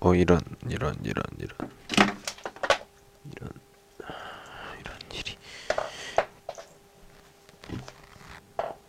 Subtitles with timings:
[0.00, 1.70] 어 이런 이런 이런 이런.
[3.36, 3.50] 이런
[4.78, 5.36] 이런 일이.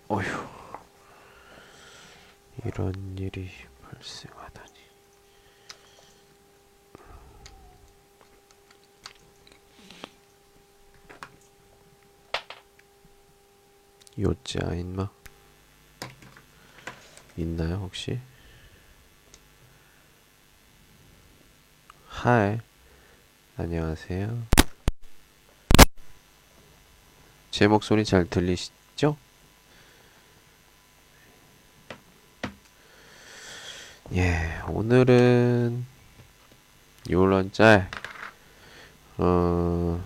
[0.07, 0.47] 어휴.
[2.63, 3.49] 이런 일이
[3.81, 4.69] 발생하다니.
[14.19, 15.09] 요자 인마?
[17.37, 18.19] 있나요 혹시?
[22.21, 22.57] 하이
[23.55, 24.43] 안녕하세요.
[27.49, 29.15] 제 목소리 잘 들리시죠?
[34.15, 35.85] 예, 오늘은
[37.09, 37.89] 요런 짤
[39.17, 40.03] 어,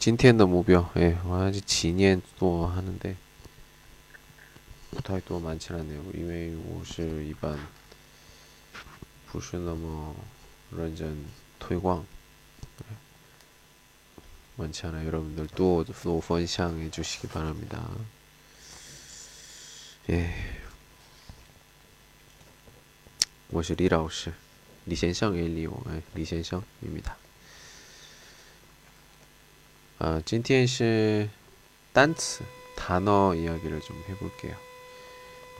[0.00, 0.90] 진티엔 더 무벼.
[0.96, 3.14] 예, 아직 진이엔 또 하는데.
[5.01, 6.01] 不太多 많진 않네요.
[6.13, 7.57] 因为我是一般
[9.31, 10.15] 不是那么
[10.71, 11.25] 认真
[11.59, 12.05] 推广
[14.57, 15.05] 많지 않아요.
[15.05, 17.89] 여러분들 또, 또分享해 주시기 바랍니다.
[20.09, 20.33] 예.
[23.49, 24.33] 我是李老师
[24.85, 27.15] 李先生也李我哎李先生입니다
[29.99, 31.29] 아, 今天是
[31.93, 32.43] 单词
[32.77, 34.55] 단어 이야기를 좀 해볼게요.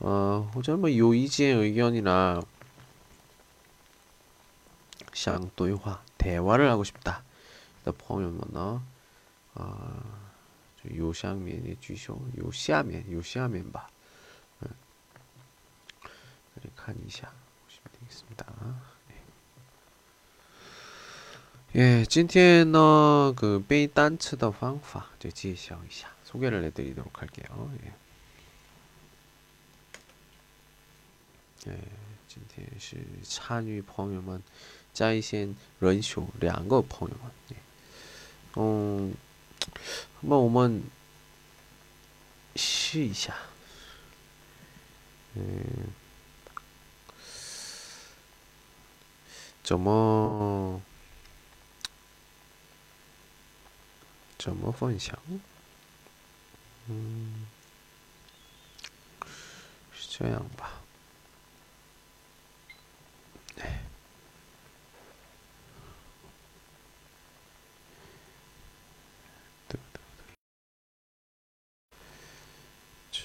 [0.00, 2.42] 어, 혹시 뭐 요이지의 의견이나
[5.12, 7.22] 相对话 대화를 하고 싶다.
[7.84, 8.82] 的朋友们呢,
[9.54, 10.02] 어,
[10.84, 13.88] 有上面的句型有下面有下面吧.
[14.60, 14.68] 네.
[16.76, 17.30] 看一下
[17.64, 18.46] 보시면 되겠습니다.
[21.74, 27.70] 예今天呢그背单词的方法就介绍一下 소개를 해드리도록 할게요.
[27.84, 27.92] 예.
[31.65, 31.75] 哎，
[32.27, 34.41] 今天是参与朋友们
[34.93, 37.31] 在线轮休两个朋友们，
[38.55, 39.13] 嗯，
[40.21, 40.83] 那我们
[42.55, 43.35] 试一下，
[45.35, 45.89] 嗯，
[49.63, 50.81] 怎么
[54.37, 55.19] 怎么分享？
[56.87, 57.47] 嗯，
[59.91, 60.76] 是这样吧。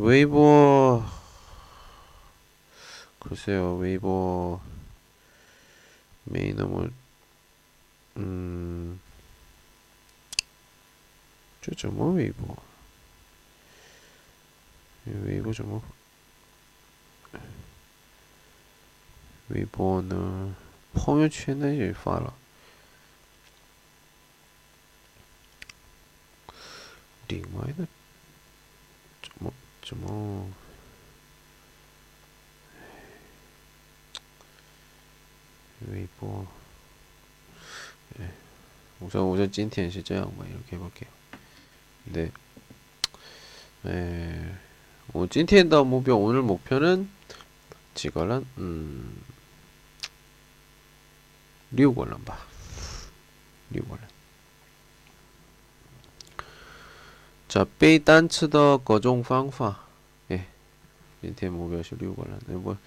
[0.00, 1.04] 웨이보.
[3.18, 4.60] 글쎄요, 웨이보.
[6.24, 6.90] 메인 너무,
[8.16, 9.00] 음,
[11.62, 12.56] 저저 뭐 웨이보.
[15.06, 15.82] 웨이보 좀 뭐.
[19.48, 20.56] 웨이보는
[20.92, 22.34] 朋友圈那也发了，
[27.28, 27.86] 另外的怎
[29.91, 30.51] 거죠 뭐.
[35.81, 36.61] 웨이보 뭐.
[38.19, 38.31] 예.
[38.99, 41.09] 우선 우선 찐텐 시죠 뭐 이렇게 해볼게요.
[42.05, 42.31] 근데
[43.85, 44.55] 예.
[45.07, 47.09] 뭐 찐텐 다음 목표 오늘 목표는
[47.95, 49.21] 지거란 음.
[51.71, 52.37] 리우걸란바.
[53.71, 54.20] 리우골란
[57.50, 59.84] 자背单词的各种方法，
[60.28, 60.46] 哎，
[61.20, 62.38] 今天目标是六个人。
[62.46, 62.78] 那么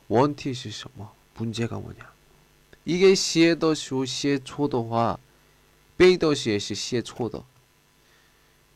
[0.07, 1.11] 问题是什么？
[1.35, 2.11] 문제가 뭐냐?
[2.85, 5.17] 이게 시에더쇼 시에초더화
[5.97, 7.43] 베이더시에시 시에초더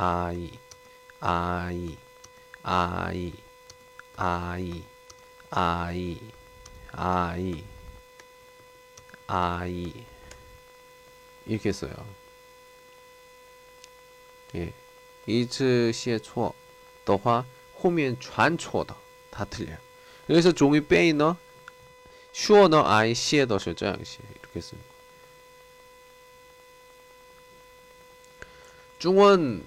[0.00, 0.52] 아이
[1.18, 1.98] 아이
[2.62, 3.32] 아이
[4.16, 4.84] 아이
[5.50, 6.20] 아이
[6.92, 7.64] 아이
[9.26, 10.04] 아이
[11.46, 11.92] 이렇게 써요.
[14.54, 14.72] 예,
[15.26, 16.54] 이즈시의 초
[17.04, 17.44] 더화
[17.82, 18.96] 호면 전초다
[19.50, 19.76] 틀려.
[20.28, 21.36] 그래서 종이 빼이너
[22.32, 24.88] 슈어너 아이 시에 더셔 짱시 이렇게 쓰는 거.
[29.00, 29.66] 중원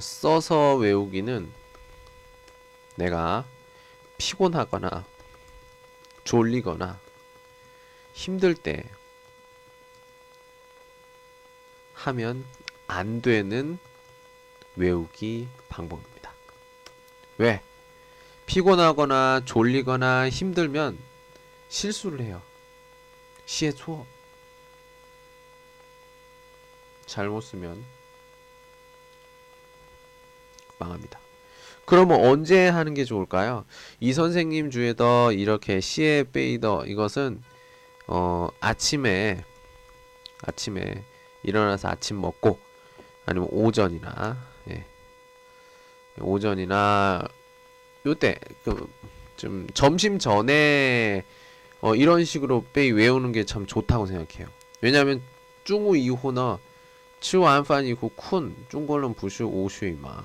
[0.00, 1.52] 써서 외우기는
[2.96, 3.44] 내가
[4.18, 5.04] 피곤하거나
[6.24, 6.98] 졸리거나
[8.14, 8.84] 힘들 때
[11.94, 12.44] 하면
[12.86, 13.78] 안 되는
[14.76, 16.32] 외우기 방법입니다.
[17.38, 17.62] 왜?
[18.46, 20.98] 피곤하거나 졸리거나 힘들면
[21.68, 22.42] 실수를 해요.
[23.46, 24.06] 시에 초어.
[27.06, 27.84] 잘못 쓰면
[30.78, 31.18] 망합니다.
[31.86, 33.64] 그러면 언제 하는 게 좋을까요?
[34.00, 37.42] 이 선생님 주에도 이렇게 시에 베이더 이것은
[38.06, 39.44] 어 아침에
[40.42, 41.04] 아침에
[41.42, 42.58] 일어나서 아침 먹고
[43.26, 44.36] 아니면 오전이나
[44.70, 44.84] 예.
[46.20, 47.22] 오전이나
[48.06, 48.86] 요때 그
[49.36, 51.24] 좀 점심 전에
[51.80, 54.48] 어 이런 식으로 빼이 외우는 게 참 좋다고 생각해요.
[54.80, 55.22] 왜냐하면
[55.64, 56.58] 중우 이후나
[59.48, 60.24] 오슈이마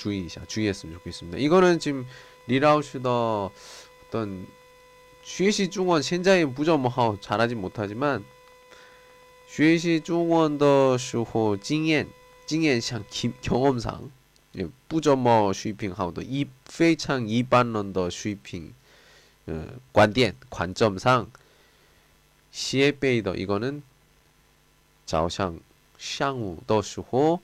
[0.00, 1.38] 주의이자 주의했으면 좋겠습니다.
[1.38, 2.06] 이거는 지금
[2.46, 3.50] 리라우슈더
[4.06, 4.46] 어떤
[5.22, 8.24] 슈에시 중원 현자인 부정뭐하오 잘하지 못하지만
[9.48, 12.10] 슈에시 중원 더 슈호 징엔
[12.46, 13.04] 징엔상
[13.42, 14.10] 경험상
[14.58, 18.72] 예, 부정뭐 슈이핑하우도 이 페이창 이반런 더 슈이핑
[19.48, 21.30] 어, 관점 관점상
[22.50, 23.82] 시에 베이더 이거는
[25.04, 25.54] 자오샹
[25.98, 27.40] 샹우 더 슈호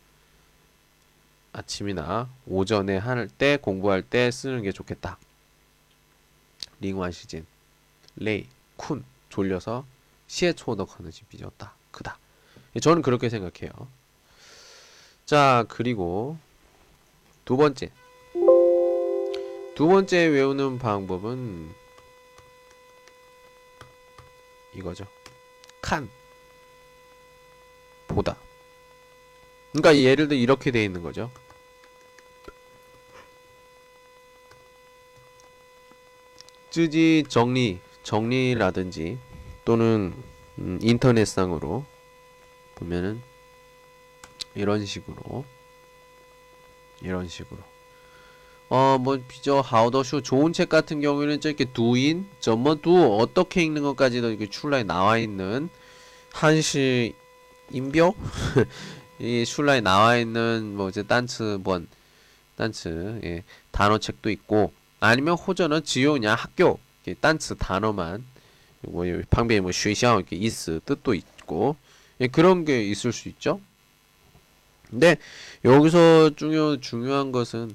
[1.57, 5.19] 아침이나 오전에 할 때 공부할 때 쓰는 게 좋겠다.
[6.81, 7.47] 링완 시즌
[8.17, 8.47] 레이
[8.77, 9.87] 쿤 졸려서
[10.27, 11.73] 시에 초더 가능성이 비졌다.
[11.91, 12.19] 크다.
[12.83, 13.71] 저는 그렇게 생각해요.
[15.25, 16.37] 자, 그리고
[17.47, 17.91] 두 번째.
[19.75, 21.71] 두 번째 외우는 방법은
[24.75, 25.07] 이거죠.
[25.81, 26.09] 칸.
[28.09, 28.37] 보다.
[29.73, 31.31] 그러니까 예를 들어 이렇게 돼 있는 거죠.
[36.77, 39.17] 쯔지 정리, 정리라든지
[39.65, 40.13] 또는
[40.59, 41.87] 음, 인터넷상으로
[42.75, 43.23] 보면은
[44.55, 45.47] 이런 식으로
[47.01, 47.59] 이런 식으로.
[48.69, 54.51] 어, 뭐, 비저 하우더쇼 좋은 책 같은 경우에는 저렇게 두인, 점머두 어떻게 읽는 것까지도 이렇게
[54.51, 55.71] 출라에 나와 있는
[56.31, 57.15] 한시
[57.71, 58.15] 인bio
[59.19, 61.89] 이 출라에 나와 있는 뭐 이제 단츠 번
[62.57, 64.73] 단츠 예, 단어 책도 있고
[65.07, 66.79] 아니면 호전은 지요냐 학교
[67.21, 68.25] 단츠 단어만
[68.81, 71.77] 뭐 예, 방배에 뭐 쉬샤 이렇게 이스 뜻도 있고
[72.21, 73.61] 예, 그런 게 있을 수 있죠.
[74.91, 75.17] 근데
[75.65, 77.75] 여기서 중요 중요한 것은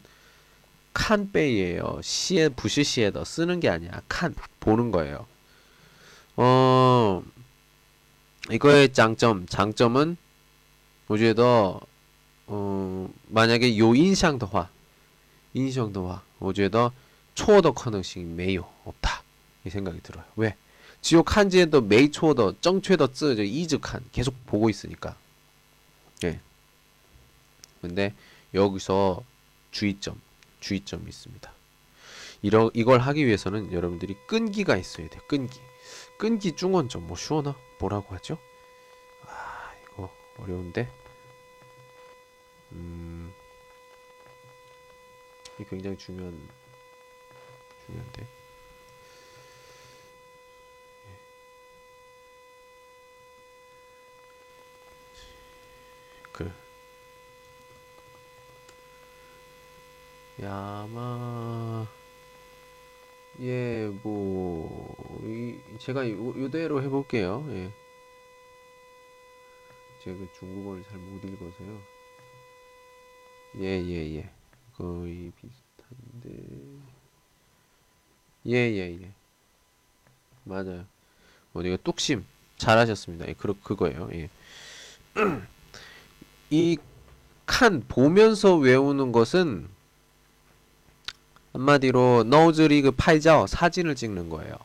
[0.94, 2.02] 칸빼이예요.
[2.04, 4.02] 시에 부시시에 더 쓰는 게 아니야.
[4.10, 5.26] 칸 보는 거예요.
[6.36, 7.24] 어
[8.52, 10.18] 이거의 장점 장점은
[11.08, 11.80] 어제 더어
[13.28, 14.70] 만약에 요 인상 더화
[15.54, 16.92] 인상 더화 어제 더
[17.36, 19.24] 초어더 가능성이 매우 없다.
[19.66, 20.24] 이 생각이 들어요.
[20.36, 20.56] 왜?
[21.02, 25.16] 지옥 칸지에도 메이 초어더 정최더 쓰 이즈칸 계속 보고 있으니까.
[26.24, 26.40] 예.
[27.82, 28.14] 근데
[28.54, 29.24] 여기서
[29.72, 30.20] 주의점
[30.60, 31.52] 주의점이 있습니다.
[32.44, 35.60] 이러, 이걸 하기 위해서는 여러분들이 끈기가 있어야 돼 끈기.
[36.18, 37.56] 끈기 중원점 뭐 쉬워나?
[37.80, 38.38] 뭐라고 하죠?
[39.26, 40.88] 아 이거 어려운데?
[42.72, 43.34] 음,
[45.70, 46.48] 굉장히 중요한
[47.92, 48.28] 중요한데.
[56.32, 56.52] 그
[60.42, 61.88] 야마
[63.40, 67.46] 예, 뭐, 이, 제가 요, 요대로 해볼게요.
[67.50, 67.72] 예.
[70.00, 71.82] 제가 그 중국어를 잘 못 읽어서요.
[73.58, 74.30] 예, 예, 예.
[74.74, 76.91] 거의 비슷한데.
[78.48, 79.12] 예, 예, 예.
[80.44, 80.86] 맞아요.
[81.54, 82.26] 어디가 뚝심.
[82.58, 83.28] 잘하셨습니다.
[83.28, 84.10] 예, 그, 그거예요.
[84.14, 84.30] 예.
[86.50, 89.68] 이칸 보면서 외우는 것은
[91.54, 94.56] 한마디로 노즈리그 팔자 사진을 찍는 거예요.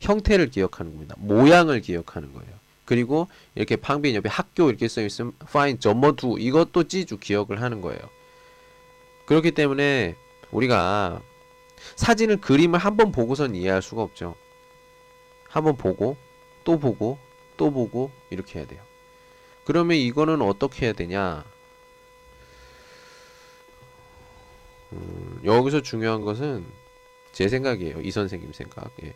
[0.00, 1.14] 형태를 기억하는 겁니다.
[1.18, 2.52] 모양을 기억하는 거예요.
[2.84, 8.00] 그리고 이렇게 방빈 옆에 학교 이렇게 써 있으면 find 점머두 이것도 찌주 기억을 하는 거예요.
[9.26, 10.14] 그렇기 때문에
[10.50, 11.22] 우리가
[11.96, 14.36] 사진을 그림을 한 번 보고선 이해할 수가 없죠.
[15.48, 16.18] 한 번 보고
[16.64, 17.18] 또 보고
[17.56, 18.82] 또 보고 이렇게 해야 돼요.
[19.64, 21.44] 그러면 이거는 어떻게 해야 되냐?
[24.92, 26.72] 음, 여기서 중요한 것은
[27.32, 28.00] 제 생각이에요.
[28.02, 28.92] 이 선생님 생각.
[29.04, 29.14] 예.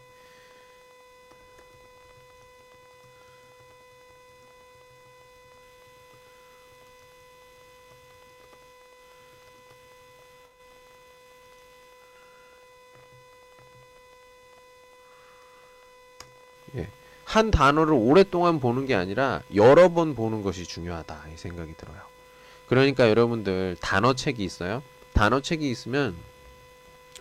[16.77, 16.93] 예.
[17.39, 21.97] 한 단어를 오랫동안 보는 게 아니라 여러 번 보는 것이 중요하다 이 생각이 들어요.
[22.69, 24.83] 그러니까 여러분들 단어책이 있어요.
[25.15, 26.15] 단어책이 있으면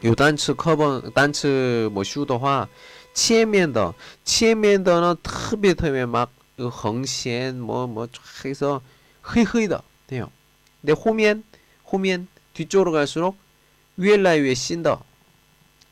[0.03, 2.67] 요 단츠 커버 단츠 뭐 슈더화
[3.13, 3.93] 치엔면더
[4.23, 8.07] 치엔면더는 특히 특히 막 그 헝시엔 뭐 뭐뭐
[8.43, 8.81] 해서
[9.21, 10.31] 흐이흐이더 돼요.
[10.81, 11.43] 근데 호면
[11.91, 13.37] 호면 뒤쪽으로 갈수록
[13.95, 15.03] 위에 라이에 신더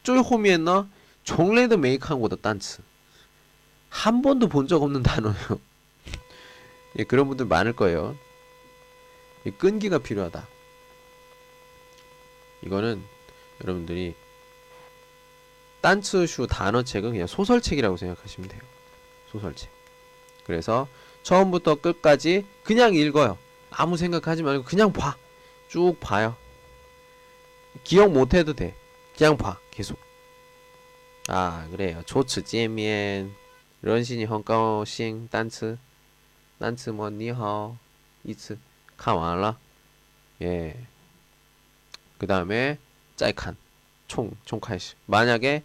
[0.04, 0.88] 쪼이 호면 너
[1.24, 2.82] 종래도 메이크한 거다 단츠
[4.22, 5.36] 번도 본 적 없는 단어요.
[7.00, 8.16] 예, 그런 분들 많을 거예요.
[9.58, 10.48] 끈기가 필요하다.
[12.64, 13.04] 이거는
[13.64, 14.16] 여러분들이
[15.82, 18.62] 딴츠슈 단어책은 그냥 소설책이라고 생각하시면 돼요.
[19.32, 19.70] 소설책.
[20.46, 20.88] 그래서
[21.24, 23.38] 처음부터 끝까지 그냥 읽어요.
[23.70, 25.16] 아무 생각하지 말고 그냥 봐.
[25.68, 26.36] 쭉 봐요.
[27.84, 28.76] 기억 못해도 돼.
[29.16, 29.60] 그냥 봐.
[29.70, 30.00] 계속.
[31.28, 32.02] 아 그래요.
[32.06, 33.36] 조츠 런
[34.05, 35.79] 신이 헝가오싱 딴츠
[36.59, 37.77] 딴츠 뭐 니하오
[38.25, 38.59] 이츠
[38.99, 39.57] 看完了
[40.43, 40.77] 예.
[42.19, 42.79] 그 다음에
[43.17, 43.57] 짤칸
[44.09, 45.63] 총 총카이시 만약에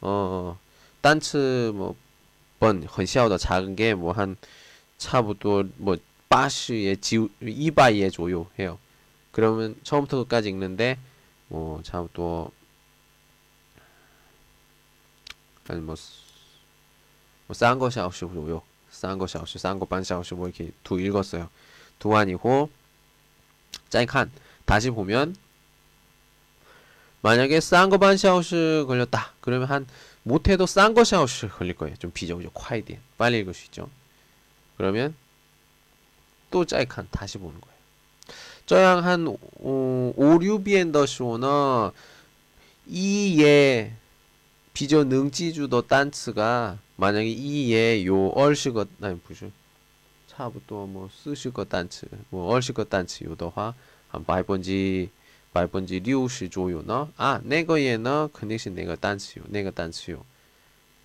[0.00, 0.58] 어
[1.02, 4.36] 단츠 뭐번 很小的 작은 게 뭐 한
[5.02, 5.96] 차부터 뭐
[6.28, 8.78] 빠시의 지 이바이에 조요 해요.
[9.32, 10.98] 그러면 처음부터 끝까지 읽는데
[11.48, 12.50] 뭐 차부터
[15.68, 15.96] 아니 뭐
[17.47, 18.61] 뭐 싼 것이 9시고요.
[18.91, 21.49] 싼거 샤오시 싼거 반시 9시 뭐 이렇게 두 읽었어요.
[21.99, 22.69] 두안이고
[23.89, 24.31] 짜이칸
[24.65, 25.35] 다시 보면
[27.21, 29.33] 만약에 싼 거 반시 9시 걸렸다.
[29.41, 29.87] 그러면 한
[30.23, 31.95] 못해도 싼거 샤오시 걸릴 거예요.
[31.97, 33.89] 좀 비정적, 콰이디 빨리 읽을 수 있죠.
[34.77, 35.15] 그러면
[36.51, 37.77] 또 짜이칸 다시 보는 거예요.
[38.65, 41.93] 저양 한 어, 오, 5, 6비엔더쇼너
[42.87, 43.93] 이에
[44.73, 49.50] 비저 능지주 더 단츠가 만약에 이에 요 얼시거 아니 부죠
[50.26, 53.74] 차부터 뭐 쓰시거 단츠 뭐 얼시거 단츠 요더화
[54.08, 55.08] 한百分之
[55.52, 60.24] 百分之六十左右呢啊那个也呢肯定是那个单词有那个单词有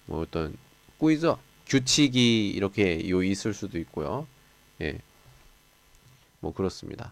[0.05, 0.53] 뭐 어떤
[0.97, 4.25] 规则 규칙이 이렇게 요 있을 수도 있고요.
[4.81, 4.99] 예.
[6.39, 7.11] 뭐 그렇습니다.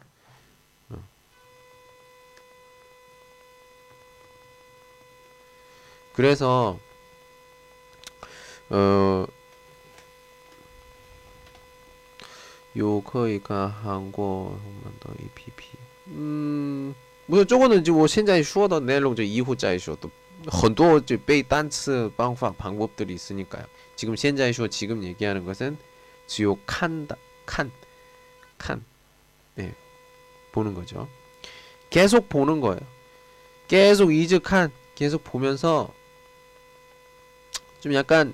[0.89, 1.03] 어.
[6.13, 6.79] 그래서
[8.69, 9.27] 어
[12.75, 15.63] 요커이가 한국만더 APP
[16.07, 16.93] 음,
[17.27, 20.09] 不是这个呢，就我现在说的内容就以后再说，都
[20.47, 23.65] 很多就背单词方法방법들이 있으니까요.
[23.95, 25.77] 지금 现在说 지금 얘기하는 것은
[26.27, 27.71] 지요 칸다 칸
[28.57, 28.83] 칸.
[29.55, 29.73] 네.
[30.51, 31.07] 보는 거죠.
[31.89, 32.79] 계속 보는 거예요.
[33.67, 35.91] 계속 이즈 칸 계속 보면서
[37.79, 38.33] 좀 약간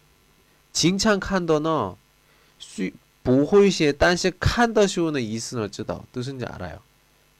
[0.72, 1.96] 츠 칭찬 칸더너
[3.22, 6.78] 不会写但是看的时候呢意思呢知道 뜻인지 알아요.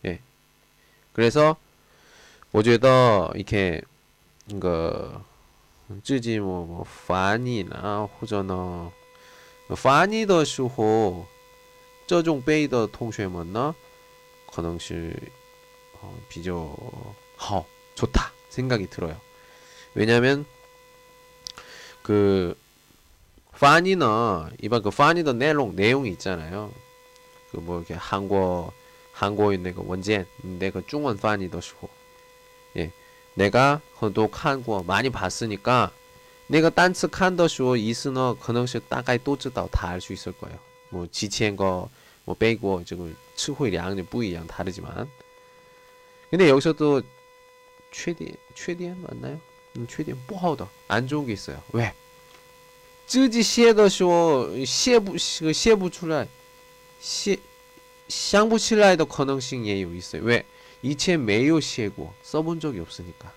[0.04, 0.21] 예.
[1.12, 1.56] 그래서
[2.50, 3.83] 我觉得 이렇게
[4.61, 5.21] 그
[6.02, 8.90] 自己 뭐, 뭐翻译呢 或者呢
[9.76, 11.26] 翻译的时候
[12.06, 13.75] 这种背的同学们呢
[14.52, 15.16] 可能是
[16.28, 16.68] 比较
[17.37, 19.16] 好 좋다 생각이 들어요.
[19.95, 20.45] 왜냐면
[22.02, 22.56] 그
[23.62, 26.72] 파니나 이번 그 파니던 내용 내용이 있잖아요.
[27.51, 28.72] 그 뭐 이렇게 한국
[29.13, 31.88] 한국의 내가 원젠 내가 중원 파니더시고
[32.77, 32.92] 예
[33.35, 35.92] 내가 한국 한국 많이 봤으니까
[36.48, 40.57] 내가 단츠 칸더 쇼 이스너 그능시 다가이 또知道 다알 수 있을 거예요.
[40.90, 45.07] 뭐 지치한 거뭐 빼고 지금 치호의 양이 부이양 다르지만
[46.31, 47.03] 근데 여기서도
[47.92, 49.40] 최대 최대한 맞나요?
[49.77, 51.62] 음, 최대한 뭐하다 안 좋은 게 있어요.
[51.74, 51.94] 왜?
[53.10, 56.26] 自己写的时候写不写不出来
[57.00, 57.39] 写
[58.08, 60.23] 想不起来的可能性也有 있어요.
[60.23, 60.45] 왜?
[60.82, 63.32] 이체 매요 시고 써본 적이 없으니까.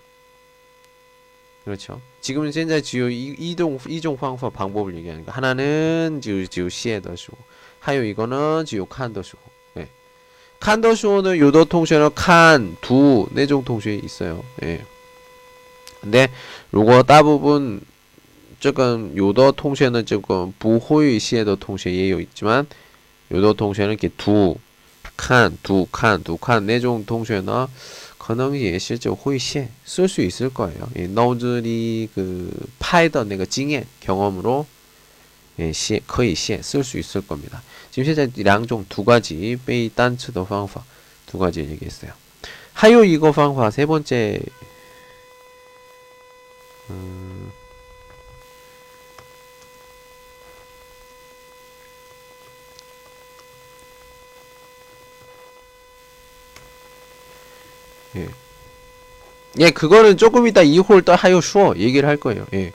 [1.64, 2.00] 그렇죠.
[2.20, 5.32] 지금 현재 지요 이동 이종 방법 방법을 얘기하는 거.
[5.32, 7.32] 하나는 지요 지요 시에더쇼.
[7.80, 9.38] 하요 이거는 지요 칸더쇼.
[9.78, 9.88] 예.
[10.60, 14.44] 칸더쇼는 요도 통신은 칸, 두, 네종 통신이 있어요.
[14.62, 14.84] 예.
[16.00, 16.28] 근데
[16.74, 17.80] 요거 대부분
[18.64, 22.66] 조금 요더 통신은 조금 부호의 시에도 통신 예요 있지만
[23.32, 24.56] 요더 통신은 이렇게 두
[25.16, 27.66] 칸, 두 칸, 두 칸, 네종 통신은
[28.30, 30.88] 可能也是就会写쓸 수 있을 거예요.
[30.96, 34.66] 예, 너들이 그 파이더 내가經验 경험으로
[35.58, 37.62] 예, 写可以写쓸 수 있을 겁니다.
[37.90, 40.84] 지금 현재 两种두 가지 빼이 단츠의 方法
[41.26, 42.12] 두 가지 얘기했어요.
[42.74, 44.40] 하요 이거 方法세 번째
[46.90, 47.50] 음,
[58.16, 58.28] 예.
[59.58, 62.46] 예, 그거는 조금 이따 이홀 또 하요 슈어 얘기를 할 거예요.
[62.54, 62.72] 예.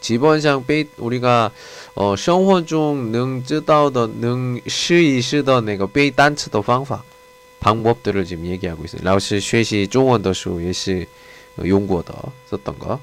[0.00, 1.50] 지번상 베이 우리가
[1.94, 7.04] 어, 生活中能知道的能试一试的那个 베이 단츠的 方法
[7.60, 9.02] 방법들을 지금 얘기하고 있어요.
[9.04, 11.06] 老师学习中文的时候也是
[11.58, 12.14] 用过的
[12.48, 12.98] 썼던 거.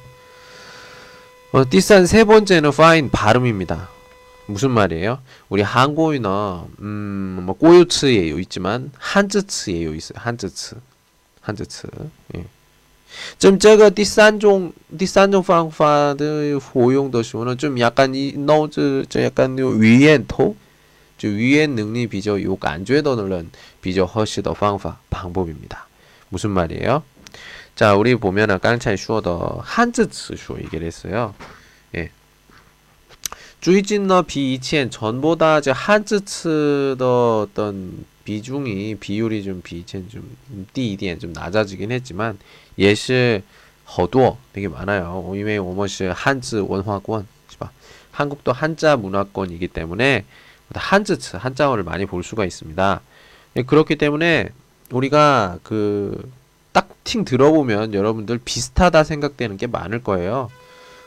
[1.52, 3.90] 어, 第三세 번째는 fine 발음입니다.
[4.52, 5.20] 무슨 말이에요?
[5.50, 6.24] 우리 한국어는
[6.80, 10.20] 음, 뭐 꼬유츠예요 있지만 한즈츠예요 있어요.
[10.20, 10.76] 한즈츠.
[11.42, 11.88] 한즈츠.
[12.36, 12.46] 예.
[13.40, 20.56] 这这个第三种第三种方法的活用的时候呢，좀 약간 이 노즈 저 약간 위엔토
[21.18, 23.50] 就语言能力比较有感觉的人
[23.82, 25.88] 比较合适的方法 방법입니다.
[26.30, 27.02] 무슨 말이에요?
[27.76, 31.34] 자, 우리 보면은 깡차이 슈어더 한즈츠 슈어 얘기를 했어요.
[31.96, 32.12] 예.
[33.63, 40.37] 주이진너 비이치엔 전보다 한즈츠더 어떤 비중이 비율이 좀 비이치엔 좀
[40.73, 42.41] 띠이디엔 좀 낮아지긴 했지만
[42.77, 43.41] 예시
[43.97, 45.23] 허도 되게 많아요.
[45.25, 47.29] 오이메이 오머시 한즈 원화권,
[48.11, 50.25] 한국도 한자 문화권이기 때문에
[50.75, 53.01] 한즈츠 한자어를 많이 볼 수가 있습니다.
[53.59, 54.49] 예, 그렇기 때문에
[54.91, 56.29] 우리가 그
[56.73, 60.51] 딱팅 들어보면 여러분들 비슷하다 생각되는 게 많을 거예요.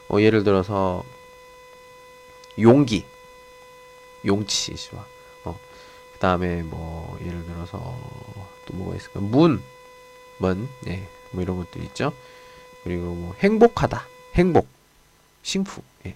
[0.08, 1.04] 어, 예를 들어서
[2.60, 3.06] 용기,
[4.26, 4.76] 용치,
[5.44, 5.58] 어,
[6.14, 7.98] 그 다음에 뭐 예를 들어서
[8.66, 9.20] 또 뭐가 있을까?
[9.20, 9.62] 문,
[10.38, 12.14] 먼, 예, 뭐 이런 것도 있죠.
[12.84, 14.68] 그리고 뭐 행복하다, 행복,
[15.44, 15.82] 싱푸.
[16.06, 16.16] 예.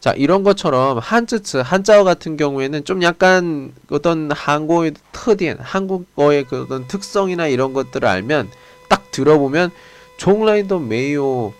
[0.00, 6.88] 자 이런 것처럼 한자츠 한자어 같은 경우에는 좀 약간 어떤 한국의 특点, 한국어의 그 어떤
[6.88, 8.50] 특성이나 이런 것들을 알면
[8.88, 9.70] 딱 들어보면
[10.16, 11.52] 종라이도 메요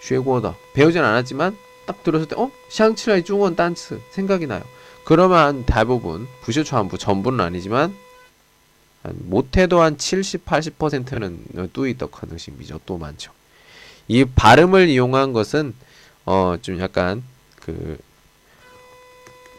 [0.00, 1.56] 쉐고더 배우진 않았지만
[1.88, 2.50] 딱 들었을 때 어?
[2.68, 4.62] 샹치라이 중원 단츠 생각이 나요.
[5.04, 7.96] 그러면 대부분 부셔초안부 전부는 아니지만
[9.02, 13.32] 한 못해도 한 70, 80%는 뚜이떡 가능성이 또 많죠.
[14.06, 15.74] 이 발음을 이용한 것은
[16.26, 17.24] 어 좀 약간
[17.56, 17.96] 그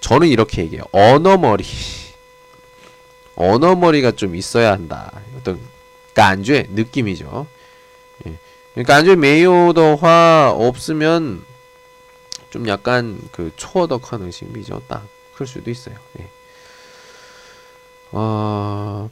[0.02, 0.84] 저는 이렇게 얘기해요.
[0.92, 1.64] 언어머리
[3.36, 5.12] 언어머리가 좀 있어야 한다.
[5.36, 5.60] 어떤
[6.14, 7.48] 간죄 느낌이죠.
[8.28, 8.84] 예.
[8.84, 11.49] 간죄 메요더화 없으면
[12.50, 14.84] 좀 약간 그 초어덕 가능성이죠.
[14.88, 15.96] 딱 그럴 수도 있어요.
[16.20, 16.28] 예.
[18.12, 19.10] 어,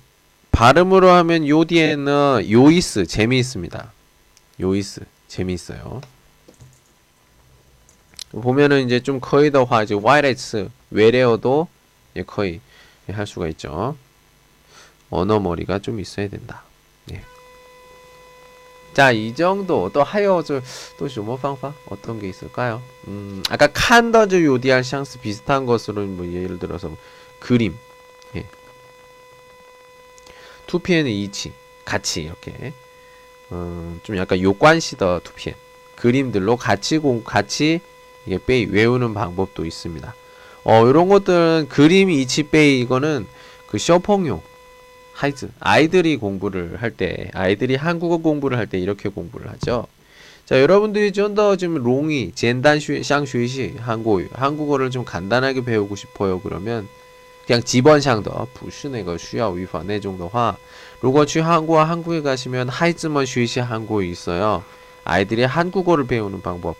[0.51, 3.91] 발음으로 하면 요 뒤에는 요이스 재미있습니다.
[4.59, 6.01] 요이스 재미있어요.
[8.31, 11.67] 보면은 이제 좀 거의 더화 이제 와이레스 외래어도
[12.15, 12.59] 예, 거의
[13.09, 13.95] 예, 할 수가 있죠.
[15.09, 16.63] 언어 머리가 좀 있어야 된다.
[18.97, 19.01] 예.
[19.01, 20.43] 자, 이 정도 또 하여
[20.97, 22.81] 또 슈머 방파 어떤 게 있을까요?
[23.07, 26.97] 음, 아까 칸더즈 요디알 샹스 비슷한 것으로 뭐 예를 들어서 뭐
[27.37, 27.77] 그림,
[28.35, 28.45] 예.
[30.65, 31.53] 투피엔의 이치,
[31.85, 32.73] 같이 이렇게
[33.51, 35.55] 음, 좀 약간 요관시더 투피엔
[35.95, 37.81] 그림들로 같이 공 같이
[38.25, 40.15] 이게 빼이 외우는 방법도 있습니다.
[40.63, 43.27] 어, 이런 것들은 그림 이치 빼이 이거는
[43.67, 44.41] 그 쇼펑용
[45.17, 49.87] 하이즈 아이들이 공부를 할 때 아이들이 한국어 공부를 할 때 이렇게 공부를 하죠.
[50.45, 56.39] 자 여러분들이 좀 더 지금 롱이 젠단 슈 샹슈이시 한국어 한국어를 좀 간단하게 배우고 싶어요
[56.39, 56.87] 그러면
[57.45, 60.63] 그냥 지번샹더 부슈네거 슈야 위반의 정도화 네
[61.01, 64.63] 로거취 한국어 한국에 가시면 하이즈먼 슈이시 한국어 있어요.
[65.03, 66.75] 아이들이 한국어를 배우는 방법.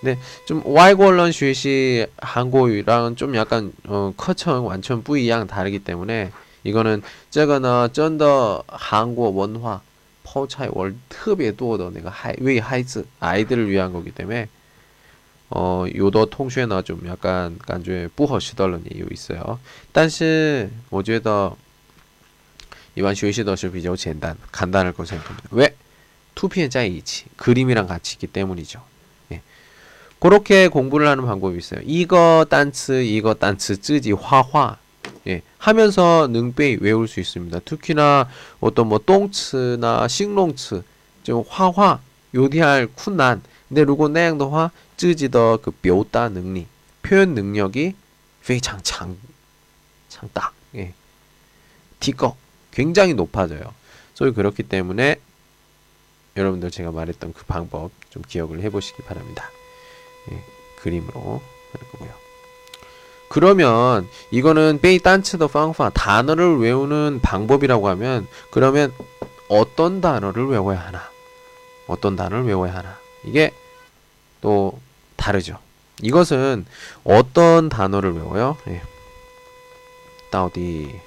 [0.00, 6.30] 근데 좀 외국어론 슈이시 한국어랑 좀 약간 어 커천 완전 부이양 다르기 때문에.
[6.63, 9.81] 이거는 这个呢真的 한국 원화
[10.23, 10.67] 抛차이
[11.07, 14.49] 特别多的那个孩为孩子 아이들을 위한 거기 때문에
[15.49, 19.59] 어 요더 통쉐나 좀 약간 간주에 不合适的人 이유 있어요.
[19.93, 21.55] 但是我觉得
[22.95, 25.49] 一般学习都是比较简单 간단할 거 생각합니다.
[25.51, 25.75] 왜?
[26.33, 28.81] 투피엔在一起 그림이랑 같이 있기 때문이죠.
[29.31, 29.41] 예.
[30.19, 31.81] 그렇게 공부를 하는 방법이 있어요.
[31.85, 34.77] 이거 단츠 이거 단츠 쯔지 화화
[35.29, 37.59] 예, 하면서 능빼 외울 수 있습니다.
[37.59, 38.29] 특히나
[38.59, 40.83] 어떤 뭐 똥츠나 싱롱츠,
[41.23, 41.99] 좀 화화
[42.33, 43.41] 요디할 쿤난.
[43.67, 46.67] 근데 루고 내양도화 쯔지더 그 묘다 능력,
[47.01, 47.95] 표현 능력이
[48.45, 49.17] 非常 장,
[50.07, 50.53] 장다.
[50.75, 50.93] 예.
[51.99, 52.37] 디거
[52.71, 53.73] 굉장히 높아져요.
[54.13, 55.19] 所以 그렇기 때문에
[56.37, 59.49] 여러분들 제가 말했던 그 방법 좀 기억을 해보시기 바랍니다.
[60.31, 60.43] 예,
[60.77, 62.11] 그림으로 할 거고요.
[63.30, 68.92] 그러면 이거는 빼이 딴츠더 팡파 단어를 외우는 방법이라고 하면 그러면
[69.48, 71.08] 어떤 단어를 외워야 하나?
[71.86, 72.98] 어떤 단어를 외워야 하나?
[73.22, 73.54] 이게
[74.40, 74.80] 또
[75.14, 75.60] 다르죠.
[76.02, 76.66] 이것은
[77.04, 78.56] 어떤 단어를 외워요?
[78.66, 78.82] 예.
[80.30, 81.00] 다우디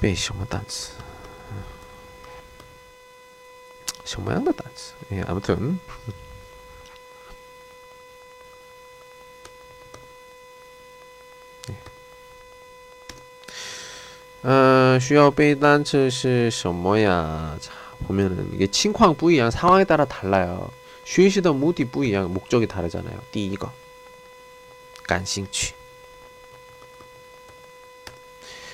[0.00, 0.92] 빼이 정말 딴츠
[4.04, 4.94] 정말 한 단츠.
[5.12, 5.78] 예, 아무튼
[14.43, 17.57] 呃，需要背单词是什么呀？
[18.07, 20.69] 보면은이게칭황不一样，상황에따라달라요
[21.03, 23.69] 学习的目的不一样，목적이다르잖아요第一个，
[25.05, 25.73] 感兴趣。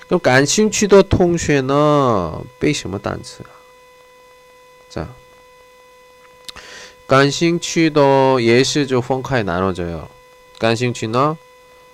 [0.09, 3.55] 그럼感兴趣的同学呢，背什么单词啊？
[4.91, 5.07] 자
[7.07, 10.09] 感兴趣的也是就分开나눠져요
[10.59, 11.37] 感兴趣呢，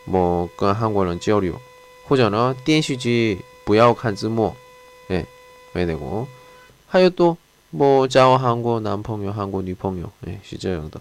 [0.10, 1.62] 뭐跟韩国人交流，
[2.08, 3.46] 或者呢电视剧。
[3.66, 4.56] 不要看字幕，
[5.12, 5.26] 예,
[5.74, 6.28] 왜 되고
[6.88, 11.00] 하여 또뭐 자와 한국 남펑요 한국女朋友 예, 시저형도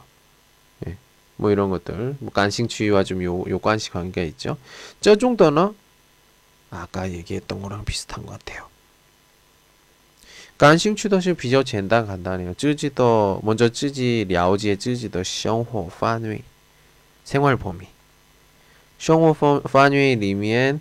[0.86, 0.96] 예,
[1.36, 4.56] 뭐 이런 것들 뭐 간싱취와 좀 요 요 관시 관계가 있죠.
[5.00, 5.74] 저 정도는
[6.70, 8.68] 아까 얘기했던 거랑 비슷한 것 같아요.
[10.58, 12.52] 간싱취도是 비교简单 간단해요.
[12.54, 16.42] 知지도 먼저 知지了解知지의生活范围
[17.24, 17.86] 생활 범위
[18.98, 20.80] 生活范围里面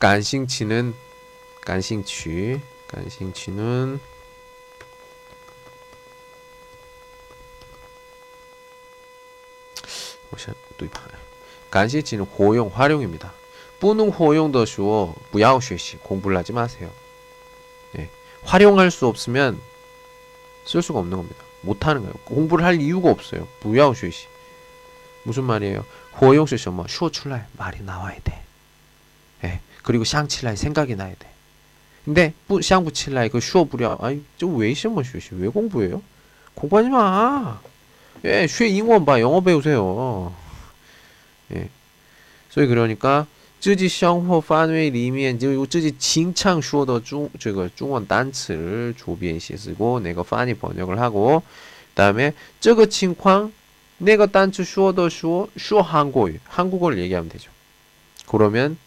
[0.00, 0.94] 간싱치는
[1.60, 4.00] 간싱치 간싱치는
[11.70, 13.32] 간싱치는 고용 활용입니다.
[13.78, 16.90] 뿌능 호용더 쉬워 무야오 쉐시 공부를 하지 마세요.
[17.92, 18.08] 네.
[18.42, 19.60] 활용할 수 없으면
[20.64, 21.44] 쓸 수가 없는 겁니다.
[21.60, 22.14] 못하는 거예요.
[22.24, 23.46] 공부를 할 이유가 없어요.
[23.60, 24.26] 무야오 쉐시
[25.24, 25.84] 무슨 말이에요?
[26.20, 28.49] 호용 쉐시 뭐 쉬어 출라 말이 나와야 돼.
[29.79, 29.79] 예.
[29.83, 31.29] 그리고 샹칠라이 생각이 나야 돼.
[32.05, 33.97] 근데 뿌 샹부칠라이 그 쇼 부려.
[34.01, 36.01] 아니 저为什么学习왜 공부해요?
[36.55, 37.59] 공부하지 마.
[38.23, 39.19] 예, 쉐 잉원 봐.
[39.19, 40.33] 영어 배우세요.
[41.53, 41.69] 예.
[42.49, 43.27] 所以 그러니까
[43.59, 51.41] 自己生活范围里面就有自己经常说的中这个中文单词를 조변写쓰고 내가 판이 번역을 하고
[51.95, 53.51] 그다음에 这个情况
[53.97, 57.49] 내가 단词 说的说说 한국어 한국어를 얘기하면 되죠.
[58.27, 58.77] 그러면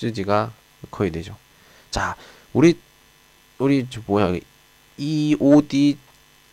[0.00, 0.50] 自己가
[0.90, 1.36] 거의 되죠.
[1.90, 2.16] 자,
[2.54, 2.78] 우리
[3.58, 4.34] 우리 저 뭐야?
[4.96, 5.98] E O D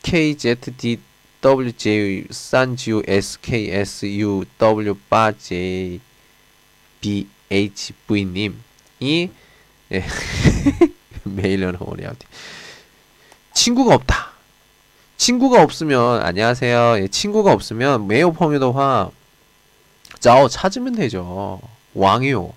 [0.03, 0.99] K Z D
[1.39, 6.01] WJ 3GU SKSU W8J
[6.99, 8.51] BHV님이
[9.03, 9.29] 예.
[11.23, 12.27] 메일은 어려운데
[13.53, 14.31] 친구가 없다.
[15.15, 16.97] 친구가 없으면 안녕하세요.
[16.99, 19.09] 예, 친구가 없으면 매우 펑유도화
[20.19, 21.61] 자오 찾으면 되죠.
[21.93, 22.56] 왕요.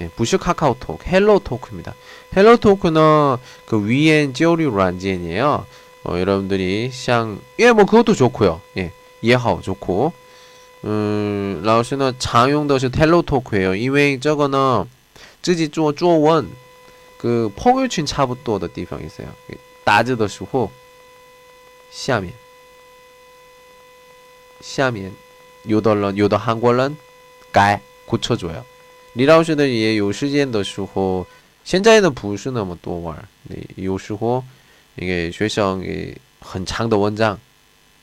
[0.00, 1.94] 예, 부시 카카오톡, 헬로토크입니다.
[2.36, 5.66] 헬로토크는 그 위엔 지오류软件이에요.
[6.04, 8.60] 어, 여러분들이 샹, 예, 뭐 그것도 좋고요.
[8.78, 8.92] 예,
[9.22, 10.12] 예하오 좋고.
[10.84, 13.74] 음, 老师呢 常用的是 텔로토크예요.
[13.74, 14.86] 因为这个呢
[15.42, 16.48] 自己 做作文
[17.18, 19.28] 그 펑유친 차부터的 地方 있어요.
[19.84, 20.70] 打字的时候
[21.90, 22.32] 下面
[24.60, 25.12] 下面
[25.64, 26.96] 有的人有的 한국人
[27.52, 28.64] 改 고쳐줘요.
[29.14, 31.26] 李老师呢也有时间的时候，
[31.64, 33.16] 现在呢不是那么多玩，
[33.76, 34.44] 有时候
[34.96, 35.78] 이게 学校
[36.40, 37.36] 很长的 원장,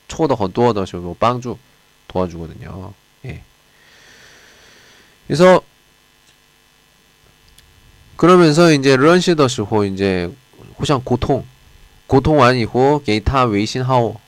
[0.10, 1.58] 错的很多的时候帮助
[2.08, 2.94] 도와주거든요.
[3.26, 3.42] 예.
[5.28, 5.62] 그래서
[8.16, 10.30] 그러면서 이제 런시的时候 이제
[10.76, 11.46] 互相 고통,
[12.08, 14.20] 고통 完以后给他微信号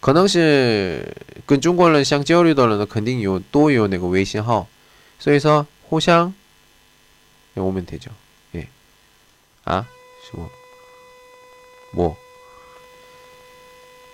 [0.00, 1.14] 可能是
[1.46, 4.66] 跟中国人相交流的人肯定有都有那个微信号，
[5.21, 6.31] 그래서 호샹
[7.57, 8.11] 예, 오면 되죠.
[8.55, 8.67] 예.
[9.65, 9.85] 아,
[10.33, 10.49] 뭐,
[11.91, 12.17] 뭐,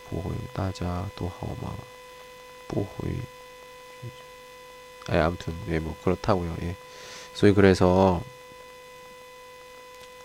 [0.10, 1.76] 보호이 따자 또 하오마
[5.10, 6.56] 아 아무튼 예뭐 그렇다고요.
[6.64, 6.76] 예.
[7.34, 8.22] 소위 그래서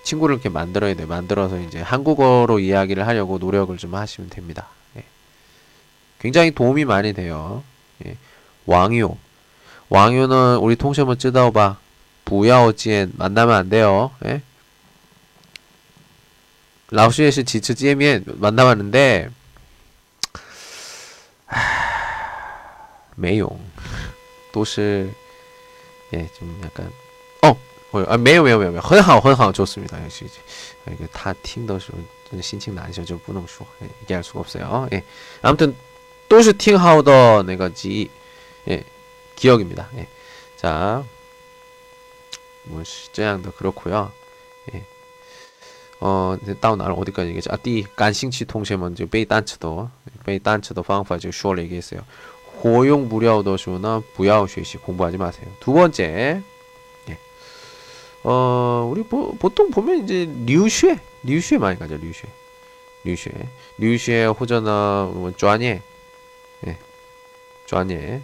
[0.03, 1.05] 친구를 이렇게 만들어야 돼.
[1.05, 4.69] 만들어서 이제 한국어로 이야기를 하려고 노력을 좀 하시면 됩니다.
[4.97, 5.05] 예.
[6.21, 7.63] 굉장히 도움이 많이 돼요.
[8.07, 8.17] 예.
[8.67, 9.17] 왕요
[9.90, 11.78] 왕요는 우리 통신 한번 뜯어봐.
[12.26, 14.12] 부야오지엔 만나면 안 돼요.
[14.26, 14.42] 예?
[16.90, 19.30] 라오스에서 지츠见面 만나봤는데
[23.16, 23.60] 没有
[24.52, 25.10] 都是
[26.14, 26.92] 예, 좀 약간
[27.42, 27.58] 어,
[28.08, 30.04] 아, 没有没有没有很好很好 좋습니다.
[30.04, 30.26] 역시
[30.88, 31.98] 이게 다听的时候
[32.30, 34.88] 真的心情难受就不能说 예, 얘기할 수가 없어요.
[34.94, 35.04] 예.
[35.42, 35.74] 아무튼
[36.28, 38.10] 都是听好的那个记
[38.68, 38.84] 예,
[39.39, 39.89] 기억입니다.
[39.97, 40.09] 예.
[40.57, 41.05] 자,
[42.65, 44.13] 뭐 실제양도 그렇고요.
[44.75, 44.85] 예.
[46.01, 47.51] 어, 다운 알 어디까지 얘기했죠?
[47.53, 49.91] 아, 띠 간싱치 통제먼지 베이 단츠도
[50.25, 52.01] 베이 단츠도 방파 지금 10월 얘기했어요.
[52.61, 55.49] 고용 무료도슈나 부야오쉐시 공부하지 마세요.
[55.61, 56.43] 두 번째,
[57.09, 57.19] 예.
[58.25, 62.27] 어, 우리 보, 보통 보면 이제 류쉐, 류쉐 많이 가죠, 류쉐.
[63.05, 63.31] 류쉐,
[63.79, 65.81] 류쉐 호전나 뭐, 쟈예,
[66.67, 66.79] 예,
[67.67, 68.23] 쟈예.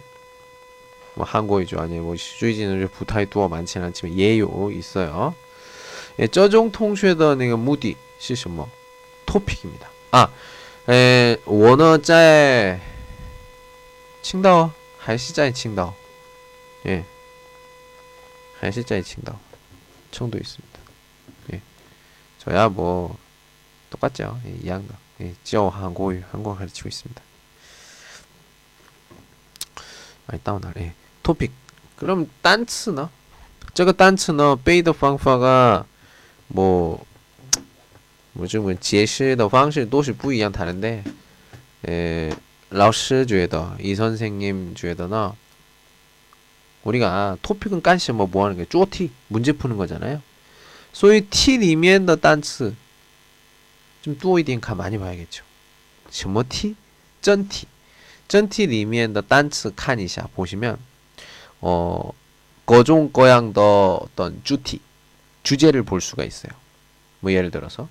[1.15, 5.33] 뭐 한국이죠 아니면 뭐 주의진으로 부타이 두어 많지는 않지만 예요 있어요.
[6.19, 8.69] 예, 저종 통쉐더는 무디 시시 뭐
[9.25, 9.89] 토픽입니다.
[10.11, 10.29] 아,
[10.87, 12.79] 에 원어 짜에
[14.21, 15.93] 칭다오 할시 짜에 칭다오
[16.87, 17.05] 예
[18.59, 19.37] 할시 짜에 칭다오
[20.11, 20.79] 청도 있습니다.
[21.53, 21.61] 예
[22.39, 23.17] 저야 뭐
[23.89, 27.21] 똑같죠 예, 이양도 예, 지어 한국 한국 가르치고 있습니다.
[30.27, 30.81] 많이 다운하래.
[30.81, 31.04] 예.
[31.24, 31.50] 토픽.
[31.98, 33.10] 그럼 단츠呢?
[33.72, 35.84] 这个单词呢背的方法가
[36.52, 36.98] 뭐
[38.32, 41.02] 我这个解释的方式都是不一样다른데，
[41.82, 42.30] 呃，
[42.70, 45.34] 老师觉得，이 선생님觉得呢，
[46.84, 50.22] 우리가 토픽은 깐시 뭐 뭐하는 게 쪼티 문제 푸는 거잖아요.
[50.92, 52.74] 소위 T 里面的 단츠
[54.02, 55.44] 좀 뚜어一点看 많이 봐야겠죠.
[56.10, 56.74] 什么 T?
[57.20, 57.66] 真 T.
[58.26, 60.78] 真 T 里面的 단츠 看一下 보시면
[61.61, 62.11] 어,
[62.65, 64.79] 거종거양 더 어떤 주티,
[65.43, 66.51] 주제를 볼 수가 있어요.
[67.19, 67.87] 뭐 예를 들어서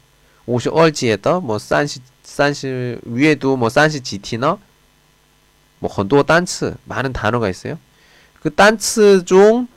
[0.46, 4.58] 오시 얼지에 더뭐 산시 산시 위에도 뭐 산시 지티너
[5.78, 7.78] 뭐 건도 단츠 많은 단어가 있어요.
[8.40, 9.68] 그 단츠 중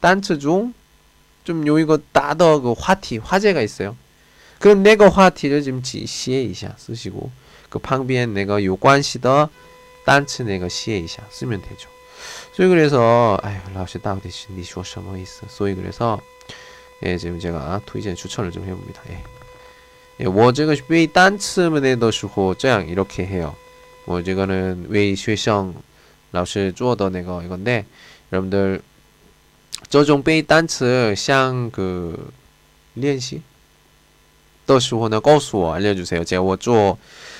[0.00, 3.96] 단츠 중좀 요이거 따더 그 화티 화제가 있어요.
[4.58, 7.30] 그럼 내가 화티를 지금 시에 이샤 쓰시고
[7.68, 9.48] 그 방비엔 내가 요관시더
[10.04, 11.88] 단츠 내가 시에 이샤 쓰면 되죠.
[12.53, 15.45] 所以 그래서 아유 라오씨 다우디시 니쇼什么意思?
[15.47, 16.19] 所以 그래서
[17.03, 19.01] 예 지금 제가推荐 추천을 좀 해봅니다.
[19.09, 19.23] 예.
[20.21, 23.55] 예, 我这个背单词的时候这样 이렇게 해요.
[24.05, 25.73] 뭐 이거는 为学生
[26.31, 27.85] 老师做的那个 이건데
[28.31, 28.81] 여러분들
[29.89, 32.31] 这种背单词像그
[32.93, 33.41] 练习
[34.65, 36.23] 的时候呢告诉我 알려주세요.
[36.23, 36.97] 제가 我做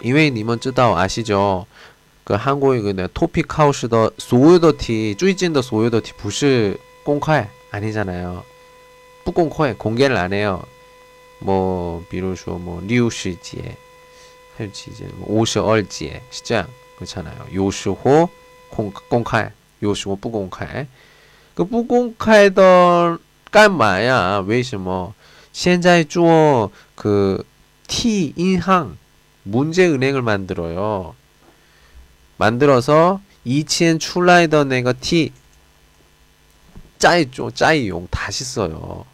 [0.00, 1.66] 因为你们知道 아시죠?
[2.24, 8.42] 그 한국의 그 토픽 하우스의 소유더티, 쭈이진의 소유더티 不是公开 아니잖아요.
[9.24, 10.64] 不公开 공개를 안 해요.
[11.38, 13.76] 뭐, 比如说뭐六十节
[14.56, 17.34] 还有几节뭐五十二节 시장 그렇잖아요.
[17.52, 18.28] 요시호
[18.70, 20.86] 공开 요시호 不公开
[21.54, 23.18] 그 不公开的
[23.50, 25.14] 干嘛呀为什么
[25.52, 27.44] 现在做그
[27.86, 28.96] T银行
[29.44, 31.14] 문제은행을 만들어요.
[32.36, 35.32] 만들어서 이치엔 출라이더 네거 티
[36.98, 39.04] 짜이죠 짜이용 다시 써요.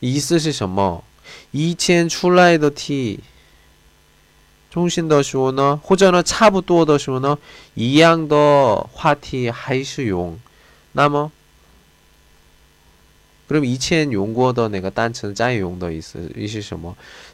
[0.00, 1.02] 이思是什么?
[1.52, 3.20] 이치엔 출라이더 티
[4.70, 7.38] 中心的时候呢 或者呢 差不多的时候呢
[7.74, 10.38] 一样的话题还是用
[10.92, 11.30] 那么
[13.48, 16.96] 그럼 이치엔 용过的 那个单词再用的意思意思什么？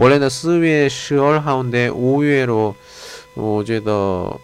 [0.00, 2.74] 원래는 4月 10월 하운데 5위로
[3.34, 4.38] 어, 제더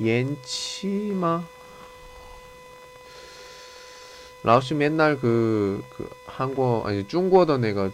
[0.00, 1.44] 옌치마
[4.42, 7.90] 라오스 맨날 그, 그 한국 아니 중국어도 내가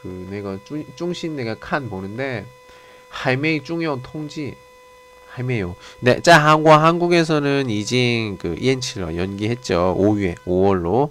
[0.00, 2.46] 그 내가 중, 중신 내가 칸 보는데
[3.08, 4.54] 할매의 중요 통지
[5.30, 5.74] 할매요.
[5.98, 9.96] 네, 자 한국 한국에서는 이징 그 옌치를 연기했죠.
[9.98, 11.10] 5월 5월로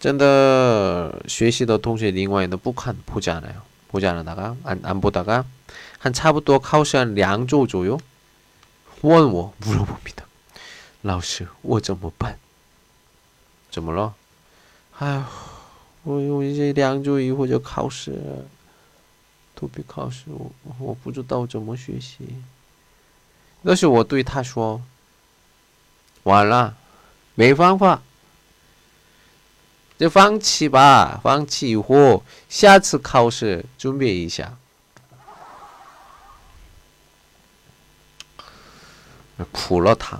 [0.00, 3.62] 真的学习的同学另外的不看 보지 않아요.
[3.88, 5.44] 보지 않다가 안, 안 보다가
[5.98, 7.98] 한 차부터 카우시한 량조 조요.
[9.02, 10.26] 원워 물어봅니다.
[11.02, 12.38] 라오스 我怎么办?
[13.70, 14.14] 怎么了?
[14.98, 15.24] 아휴,
[16.04, 18.10] 我 이제 량조 이후 저 카우시
[19.54, 20.24] 도피 카우시
[20.78, 22.36] 我不知道怎么学习。
[23.64, 24.82] 但是我对他说，
[26.24, 26.76] 完了，
[27.34, 28.02] 没方法。
[30.01, 34.57] 就放弃吧，放弃以后，下次考试准备一下。
[39.51, 40.19] 苦了他，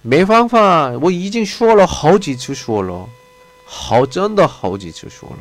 [0.00, 3.06] 没方法，我已经说了好几次说了，
[3.66, 5.38] 好真的好几次说了。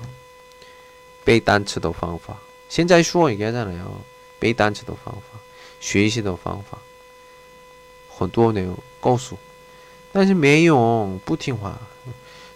[1.24, 2.36] 背单词的方法，
[2.68, 3.90] 现在说一个在哪样？
[4.40, 5.40] 背单词的方法，
[5.80, 6.78] 学习的方法，
[8.10, 9.38] 很多内容告诉，
[10.12, 11.78] 但是没用，不听话。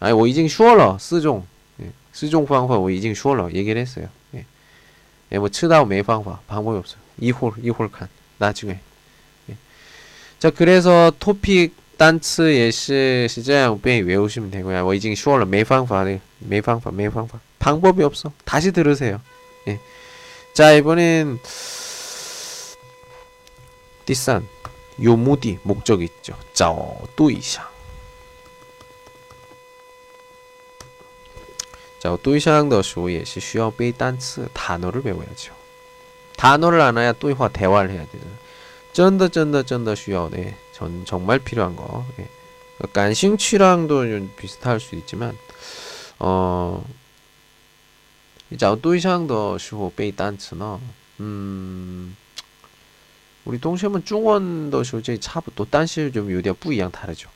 [0.00, 1.46] 哎，我已经说了四种，
[2.12, 4.08] 四种方法我已经说了，얘기했어 요。
[5.30, 6.98] 哎，我知道没方法，방법이없어 요。
[7.18, 8.08] 一会儿一会儿看，
[8.38, 8.76] 나중 에。
[10.38, 18.32] 자그래서토픽单词也是是这样背외우시면되고요我已经说了没方法的，没方法，没方法，방법이없 어。
[18.44, 19.20] 다시들으세 요。
[19.68, 19.78] 예。
[20.52, 21.38] 자이번엔
[24.04, 24.42] 第三，
[24.98, 27.64] 有目的，목적있죠找对象。
[32.00, 35.52] 자, 对象的时候也是需要背单词 단어를 배워야죠.
[36.36, 38.30] 단어를 알아야 对话 대화를 해야 되잖아.
[38.92, 40.54] 真的真的真的需要 네.
[40.72, 42.04] 전 정말 필요한 거.
[42.18, 42.26] 예.
[42.92, 45.36] 간싱취랑도 좀 비슷할 수 있지만
[46.18, 46.84] 어
[48.50, 50.78] 이제 对象的时候背单词呢
[51.20, 52.14] 음
[53.44, 57.28] 우리 동시에는 중원的时候这 差不多 但是좀有点不一样 다르죠.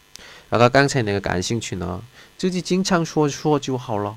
[0.51, 2.03] 아까 刚才那个感兴趣呢
[2.37, 4.17] 自己经常说说就好了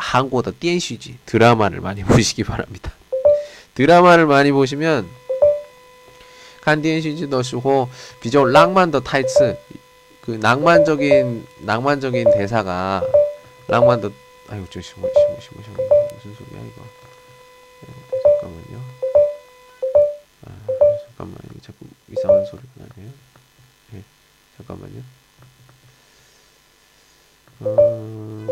[0.00, 1.18] 한국어다 띠엔슈지.
[1.26, 2.92] 드라마를 많이 보시기 바랍니다.
[3.74, 5.08] 드라마를 많이 보시면
[6.62, 7.88] 칸디엔슈지너시호
[8.20, 9.56] 비교 낭만더 타이츠
[10.22, 13.02] 그 낭만적인 낭만적인 대사가
[13.68, 14.10] 낭만더
[14.48, 15.76] 아유 저 시모 시모 시모 시모
[16.14, 16.82] 무슨 소리야 이거.
[17.80, 17.88] 네,
[18.22, 18.84] 잠깐만요.
[20.44, 20.50] 아
[21.06, 23.12] 잠깐만 이거 자꾸 이상한 소리 나네요.
[23.94, 24.02] 예
[24.58, 25.02] 잠깐만요.
[27.62, 28.46] 음...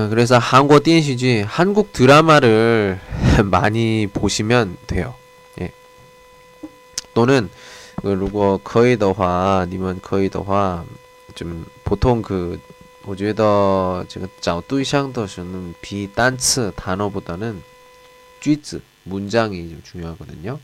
[0.00, 2.98] 아, 그래서 한국 电视剧, 한국 드라마를
[3.44, 5.14] 많이 보시면 돼요.
[5.60, 5.70] 예.
[7.12, 7.50] 또는
[8.02, 10.82] 如果可以的话,你们可以的话,
[11.34, 12.58] 좀 보통 그
[13.04, 15.46] 我觉得这个找对象的时候
[15.82, 17.62] 比单词 단어보다는
[18.40, 20.58] 句子 문장이 좀 중요하거든요.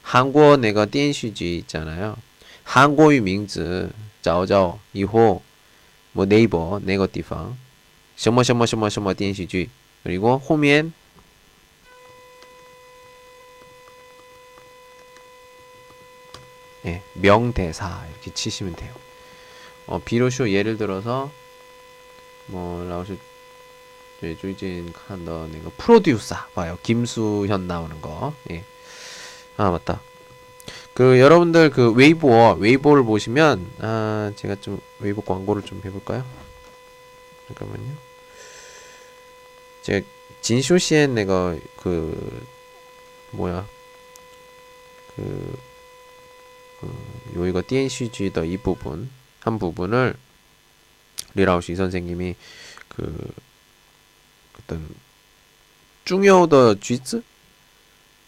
[0.00, 2.16] 한국 내가 电视剧 있잖아요.
[2.64, 3.90] 한국의 名字
[4.22, 5.42] 找找以后
[6.12, 7.54] 뭐 네이버 네거 地方
[8.18, 9.70] 什么什么什么什么电视剧
[10.02, 10.92] 그리고 后面
[16.86, 18.92] 예, 명대사 이렇게 치시면 돼요.
[19.86, 21.30] 어, 비로쇼 예를 들어서
[22.46, 23.16] 뭐 라오스
[24.40, 26.78] 最近看的那个 프로듀서 봐요.
[26.82, 28.32] 김수현 나오는 거.
[28.50, 28.64] 예.
[29.56, 30.00] 아 맞다.
[30.94, 36.24] 그 여러분들 그 웨이보 웨이보를 보시면 아 제가 좀 웨이보 광고를 좀 해볼까요?
[37.48, 38.07] 잠깐만요.
[39.81, 40.05] 这
[40.41, 42.47] 金秀贤 那个 그
[43.31, 43.67] 뭐야
[45.15, 45.57] 그,
[46.81, 46.87] 어,
[47.33, 49.09] 그 요이가 DNCG 더이 부분
[49.41, 50.15] 한 부분을
[51.35, 52.35] 리라우시 선생님이
[52.87, 53.31] 그
[54.59, 54.87] 어떤
[56.05, 57.21] 중요더 쥐츠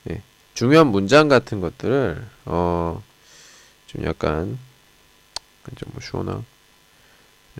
[0.09, 0.21] 예
[0.53, 3.01] 중요한 문장 같은 것들을 어
[3.91, 4.57] 좀 약간
[5.75, 6.43] 좀뭐 쉬워나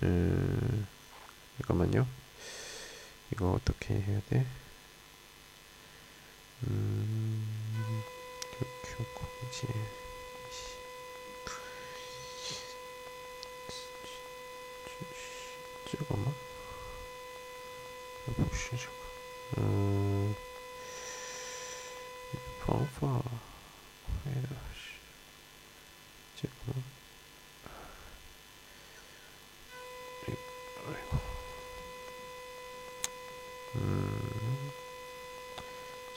[0.01, 0.87] 음
[1.57, 2.07] 잠깐만요.
[3.31, 4.45] 이거 어떻게 해야 돼?
[6.67, 8.03] 음,
[8.83, 9.67] 교코지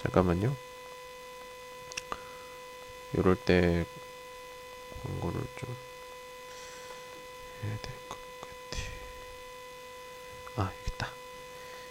[0.04, 0.54] 잠깐만요.
[3.14, 3.84] 이럴 때
[5.02, 5.76] 광고를 좀
[7.64, 8.78] 해야 될 것 같아.
[10.56, 11.10] 아, 여기 있다.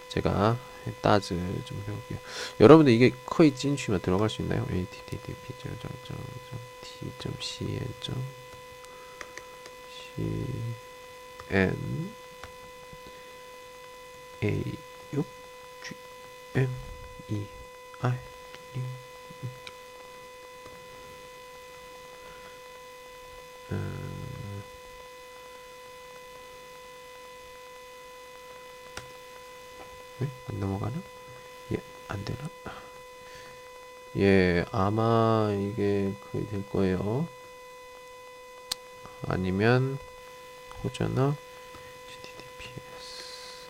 [0.10, 0.58] 제가
[1.02, 1.30] 따즈
[1.66, 2.20] 좀 해볼게요.
[2.60, 4.66] 여러분들 이게 거의 찐취만 들어갈 수 있나요?
[4.70, 5.54] http
[6.82, 7.94] t.cn
[10.18, 12.14] cn
[14.44, 14.64] a
[15.14, 15.26] 6
[15.84, 15.96] g
[16.56, 16.70] m
[17.30, 17.48] e
[18.02, 18.20] i
[23.72, 24.64] 음,
[30.20, 30.28] 네?
[30.48, 31.02] 안 넘어가나?
[31.72, 32.50] 예, 안 되나?
[34.18, 37.28] 예, 아마 이게 거의 될 거예요.
[39.28, 39.98] 아니면
[40.84, 41.36] 호자나
[42.10, 43.68] https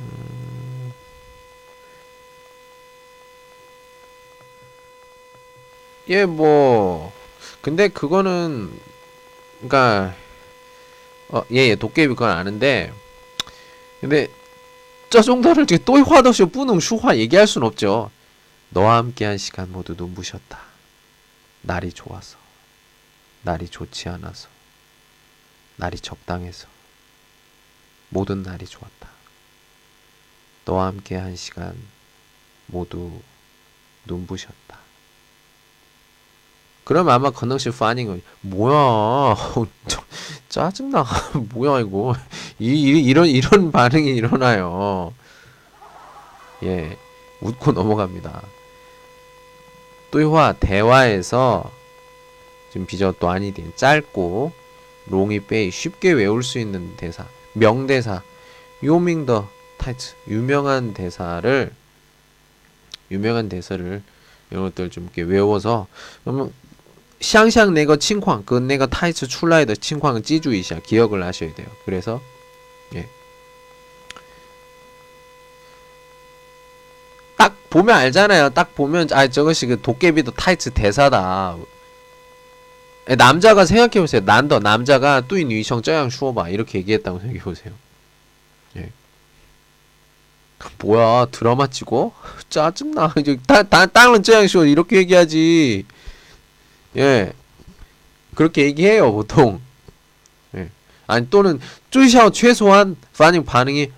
[0.00, 0.92] 음,
[6.16, 7.12] 예, 뭐
[7.60, 8.72] 근데 그거는
[9.58, 10.14] 그러니까
[11.28, 12.90] 어, 예, 예, 도깨비 그건 아는데
[14.00, 14.28] 근데
[15.10, 18.10] 저 정도를 지금 또 화도시 뿌능 슈화 얘기할 순 없죠.
[18.70, 20.58] 너와 함께한 시간 모두 눈부셨다.
[21.62, 22.38] 날이 좋아서,
[23.42, 24.48] 날이 좋지 않아서,
[25.76, 26.66] 날이 적당해서,
[28.08, 29.08] 모든 날이 좋았다.
[30.64, 31.76] 너와 함께한 시간
[32.66, 33.20] 모두
[34.06, 34.85] 눈부셨다.
[36.86, 39.34] 그럼 아마 건능씨 파닝 은 뭐야?
[40.48, 41.04] 짜증나.
[41.52, 42.14] 뭐야 이거?
[42.60, 45.12] 이, 이, 이런 이런 반응이 일어나요.
[46.62, 46.96] 예.
[47.40, 48.40] 웃고 넘어갑니다.
[50.12, 51.72] 또이화 대화에서
[52.70, 54.52] 지금 비저 또 아니 된 짧고
[55.06, 58.22] 롱이 빼이 쉽게 외울 수 있는 대사 명대사
[58.84, 61.72] 요밍더 타이츠 유명한 대사를
[63.10, 64.02] 유명한 대사를
[64.52, 65.88] 이런 것들 좀 이렇게 외워서
[66.22, 66.52] 그러면
[67.20, 71.66] 상상 내가 칭광 그 내가 타이츠 출라이더 칭광을 찌주이샤 기억을 하셔야 돼요.
[71.84, 72.20] 그래서
[72.94, 73.08] 예.
[77.36, 78.50] 딱 보면 알잖아요.
[78.50, 81.56] 딱 보면 아 저것이 그 도깨비도 타이츠 대사다.
[83.08, 84.22] 예, 남자가 생각해보세요.
[84.24, 87.72] 난더 남자가 뚜이 니성 쩌양 슈어봐 이렇게 얘기했다고 생각해보세요.
[88.76, 88.90] 예.
[90.78, 92.12] 뭐야 드라마 찍어?
[92.50, 93.14] 짜증나.
[93.46, 95.84] 다, 다, 땅은 쩌양 슈어 이렇게 얘기하지.
[96.96, 97.32] 예.
[98.34, 99.60] 그렇게 얘기해요, 보통.
[100.54, 100.70] 예.
[101.06, 103.90] 아니, 또는, 쭈샤오 최소한, 반응, 반응이,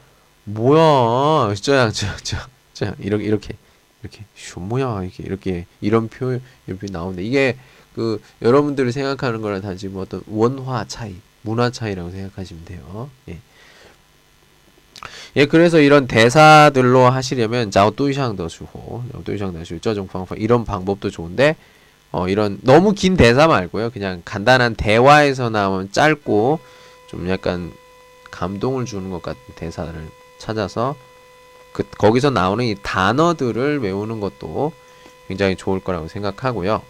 [0.44, 2.36] 뭐야, 저양, 저, 저,
[2.72, 3.55] 저, 이렇게, 이렇게,
[4.03, 7.57] 이렇게, 쇼, 뭐야, 이렇게, 이렇게, 이런 표현, 이렇게 나오는데, 이게,
[7.94, 13.11] 그, 여러분들이 생각하는 거랑 단지 뭐 어떤 원화 차이, 문화 차이라고 생각하시면 돼요.
[13.28, 13.38] 예.
[15.36, 21.57] 예, 그래서 이런 대사들로 하시려면, 자오 뚜이샹 더슈호, 뚜이샹 더슈, 저종 방법, 이런 방법도 좋은데,
[22.11, 23.90] 어, 이런 너무 긴 대사 말고요.
[23.90, 26.59] 그냥 간단한 대화에서 나온 짧고
[27.06, 27.72] 좀 약간
[28.30, 29.92] 감동을 주는 것 같은 대사를
[30.38, 30.96] 찾아서
[31.72, 34.72] 그 거기서 나오는 이 단어들을 외우는 것도
[35.26, 36.82] 굉장히 좋을 거라고 생각하고요.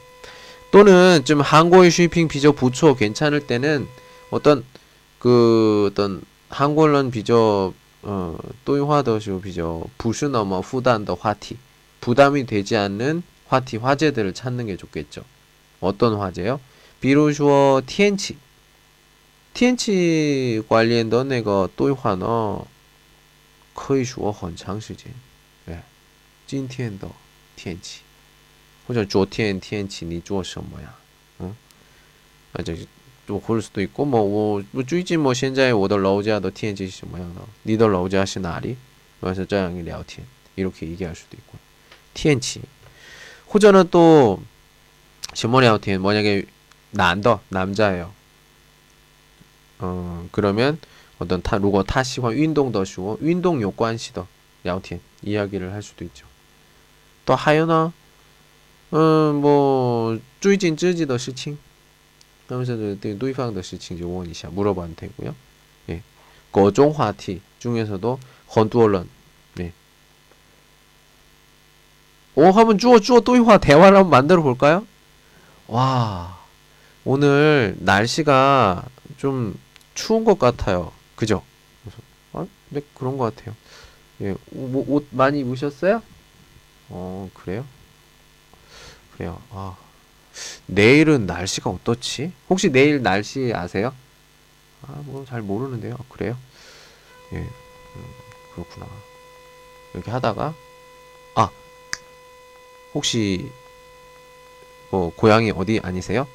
[0.70, 3.88] 또는 좀 한국어 슈핑 비저 부초 괜찮을 때는
[4.30, 4.64] 어떤
[5.18, 11.56] 그 어떤 한국어는 비저 어 또이화더쇼 비저 부슈너머 후단더 화티
[12.00, 15.23] 부담이 되지 않는 화티 화제들을 찾는 게 좋겠죠.
[15.79, 16.59] 어떤 화제요?
[16.99, 18.37] 比如说 TN치
[19.53, 22.65] TN치 关联的那个对话呢
[23.73, 25.11] 可以说很长时间
[25.65, 25.77] 对
[26.47, 27.09] 今天的
[27.55, 28.01] 天气
[28.87, 30.95] 或者昨天天气你做什么呀
[31.39, 31.55] 嗯
[32.53, 32.75] 啊这
[33.27, 38.75] 就或者 수도 있고 뭐我最近뭐现在我的楼下的天气是什么样的你的楼家是哪里？
[39.21, 40.25] 그래서这样聊天
[40.55, 41.57] 이렇게 얘기할 수도 있고
[42.13, 42.61] 天气
[43.52, 44.40] 호전은 또
[45.34, 46.44] 시모니 아우틴 만약에
[46.90, 48.12] 난더 남자예요.
[49.78, 50.78] 어 그러면
[51.18, 54.26] 어떤 타 루거 타시와 윈동 더시고 윈동 요관시더
[54.66, 56.26] 야우틴 이야기를 할 수도 있죠.
[57.24, 57.92] 또 하연아
[58.92, 61.58] 음뭐 어, 쭈이진 쯔지더 시칭
[62.48, 65.34] 하면서 누이팡더 시칭 요원 이샤 물어봐도 되고요.
[65.90, 66.02] 예.
[66.52, 68.18] 거종 화티 중에서도
[68.56, 69.08] 헌두얼런
[72.38, 74.86] 오 한번 주어 주어 对话 대화를 한번 만들어 볼까요?
[75.66, 76.38] 와.
[77.04, 78.84] 오늘 날씨가
[79.16, 79.58] 좀
[79.94, 80.92] 추운 것 같아요.
[81.16, 81.42] 그죠?
[82.32, 83.56] 아, 네, 그런 것 같아요.
[84.20, 86.00] 예, 뭐, 옷 많이 입으셨어요?
[86.90, 87.64] 어, 그래요?
[89.16, 89.42] 그래요.
[89.50, 89.76] 아,
[90.66, 92.30] 내일은 날씨가 어떻지?
[92.48, 93.92] 혹시 내일 날씨 아세요?
[94.82, 95.96] 아, 뭐 잘 모르는데요.
[95.98, 96.36] 아, 그래요?
[97.32, 97.48] 예, 음,
[98.54, 98.86] 그렇구나.
[99.94, 100.54] 이렇게 하다가,
[101.34, 101.50] 아,
[102.98, 103.48] 혹시
[104.90, 106.26] 뭐 고향이 어디 아니세요?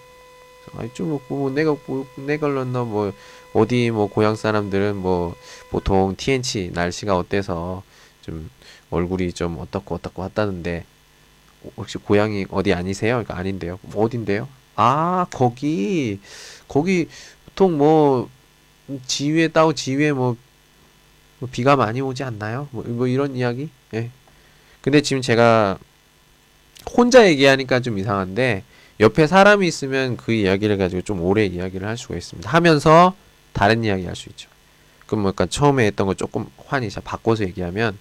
[0.78, 3.11] 아니 좀뭐 뭐, 내가 뭐 내가 런너 뭐
[3.51, 5.36] 어디 뭐 고향 사람들은 뭐
[5.70, 7.84] 보통 TNC 날씨가 어때서
[8.22, 8.49] 좀
[8.91, 10.86] 얼굴이 좀 어떻고 어떻고 했다는데
[11.76, 13.16] 혹시 고향이 어디 아니세요?
[13.16, 13.78] 그러니까 아닌데요.
[13.82, 14.47] 뭐 어딘데요?
[14.78, 16.22] 아 거기
[16.70, 17.09] 거기
[17.45, 18.30] 보통 뭐
[19.05, 20.38] 지위에 따고 지위에 뭐,
[21.39, 22.70] 뭐 비가 많이 오지 않나요?
[22.72, 23.70] 뭐, 뭐 이런 이야기?
[23.95, 24.09] 예.
[24.82, 25.78] 근데 지금 제가
[26.91, 28.63] 혼자 얘기하니까 좀 이상한데
[28.99, 32.49] 옆에 사람이 있으면 그 이야기를 가지고 좀 오래 이야기를 할 수가 있습니다.
[32.49, 33.15] 하면서
[33.53, 34.49] 다른 이야기 할 수 있죠.
[35.07, 37.97] 그럼 뭐 약간 처음에 했던 거 조금 환히 자 바꿔서 얘기하면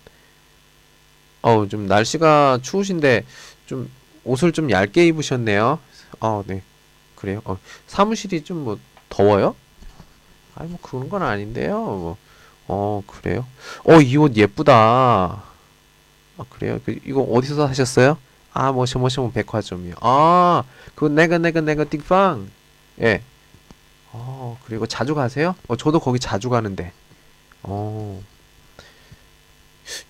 [1.42, 3.24] 어우 좀 날씨가 추우신데
[3.66, 3.90] 좀
[4.24, 5.78] 옷을 좀 얇게 입으셨네요.
[6.20, 6.62] 어, 네.
[7.16, 7.40] 그래요.
[7.44, 8.78] 어, 사무실이 좀 뭐
[9.08, 9.54] 더워요?
[10.54, 11.78] 아니 뭐 그런 건 아닌데요.
[11.80, 12.16] 뭐.
[12.68, 13.46] 어, 그래요.
[13.84, 14.72] 어, 이 옷 예쁘다.
[14.74, 16.80] 아, 그래요.
[16.84, 18.16] 그, 이거 어디서 사셨어요?
[18.52, 19.94] 아, 뭐시 뭐시 뭐 백화점이요.
[20.00, 22.50] 아, 그 내가 내가 내가 띵팡.
[23.00, 23.22] 예.
[24.12, 25.54] 어, 그리고 자주 가세요?
[25.68, 26.92] 어, 저도 거기 자주 가는데.
[27.62, 28.22] 어.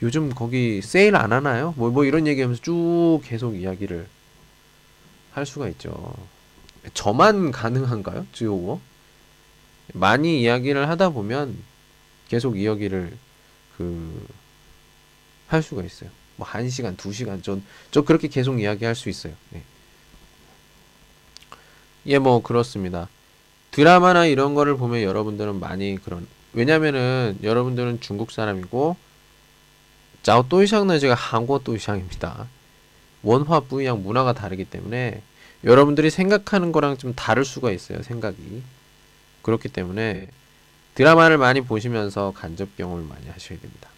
[0.03, 1.75] 요즘 거기 세일 안 하나요?
[1.77, 4.07] 뭐, 뭐 이런 얘기하면서 쭉 계속 이야기를
[5.33, 6.15] 할 수가 있죠.
[6.95, 8.27] 저만 가능한가요?
[8.33, 8.81] 즈요워?
[9.95, 11.57] 많이 이야기를 하다 보면
[12.29, 13.17] 계속 이야기를
[13.77, 14.27] 그,
[15.47, 16.11] 할 수가 있어요.
[16.43, 17.63] 뭐, 한 시간, 두 시간, 전,
[17.93, 19.33] 저 그렇게 계속 이야기할 수 있어요.
[19.51, 19.63] 네.
[22.07, 23.09] 예, 뭐, 그렇습니다.
[23.71, 28.97] 드라마나 이런 거를 보면 여러분들은 많이 그런, 왜냐면은 여러분들은 중국 사람이고,
[30.25, 32.49] 짜오 또이샹은 제가 한국 또이샹입니다.
[33.23, 35.23] 원화 뿌이양 문화가 다르기 때문에
[35.63, 38.63] 여러분들이 생각하는 거랑 좀 다를 수가 있어요, 생각이.
[39.43, 40.27] 그렇기 때문에
[40.97, 43.92] 드라마를 많이 보시면서 간접 경험을 많이 하셔야 됩니다.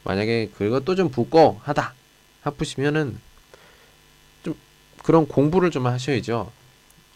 [0.00, 0.04] 예.
[0.04, 1.94] 만약에 그것도 좀 부끄하다
[2.42, 3.18] 하프시면은
[4.42, 4.54] 좀
[5.02, 6.50] 그런 공부를 좀 하셔야죠.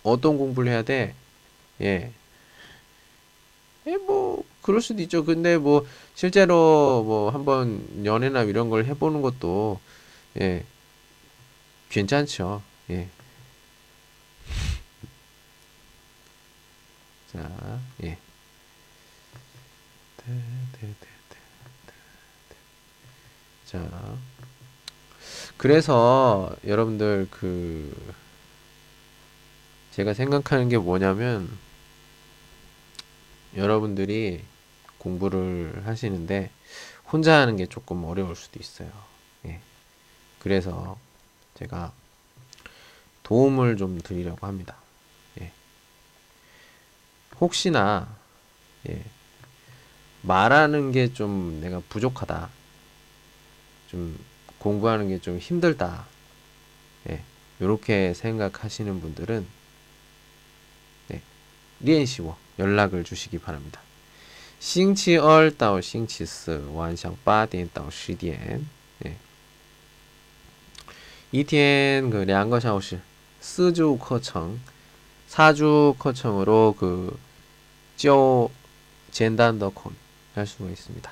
[0.02, 1.14] 어떤 공부를 해야 돼?
[1.80, 2.12] 예.
[3.86, 5.24] 예, 뭐 그럴 수도 있죠.
[5.24, 9.80] 근데 뭐 실제로 뭐 한번 연애나 이런 걸 해보는 것도
[10.40, 10.64] 예
[11.90, 12.62] 괜찮죠.
[12.90, 13.08] 예.
[17.32, 18.18] 자, 예.
[23.74, 24.16] 자,
[25.56, 28.14] 그래서 여러분들 그
[29.90, 31.50] 제가 생각하는 게 뭐냐면
[33.56, 34.44] 여러분들이
[34.98, 36.50] 공부를 하시는데
[37.12, 38.90] 혼자 하는 게 조금 어려울 수도 있어요.
[39.46, 39.60] 예.
[40.38, 40.96] 그래서
[41.54, 41.92] 제가
[43.24, 44.76] 도움을 좀 드리려고 합니다.
[45.40, 45.50] 예.
[47.40, 48.06] 혹시나
[48.88, 49.04] 예.
[50.22, 52.50] 말하는 게 좀 내가 부족하다.
[53.93, 54.17] 좀
[54.59, 56.05] 공부하는 게 좀 힘들다.
[57.09, 57.21] 예.
[57.61, 59.45] 요렇게 생각하시는 분들은
[61.07, 61.21] 네.
[61.79, 63.81] 리엔시워 연락을 주시기 바랍니다.
[64.59, 68.65] 星期二到星期四晚上八点到十点，
[69.05, 69.15] 예.
[71.31, 72.99] 一天그两个小时
[73.39, 74.59] 四주课程
[75.29, 77.17] 4주 课程으로 그
[77.95, 78.49] 就
[79.11, 79.93] 简单的口语
[80.35, 81.11] 할 수가 있습니다.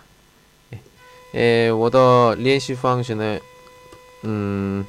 [1.35, 1.67] 예.
[1.67, 3.39] 예, 我的练习方式呢,
[4.23, 4.85] 음,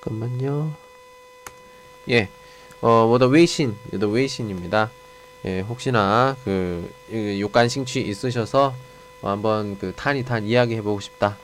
[0.00, 0.72] 잠깐만요.
[2.08, 2.28] 예,
[2.80, 4.90] 어, 我的微信,我的微信입니다.
[5.44, 8.74] 예, 혹시나 그 욕간싱취 있으셔서
[9.22, 11.36] 어, 한번 그 탄이탄 이야기 해보고 싶다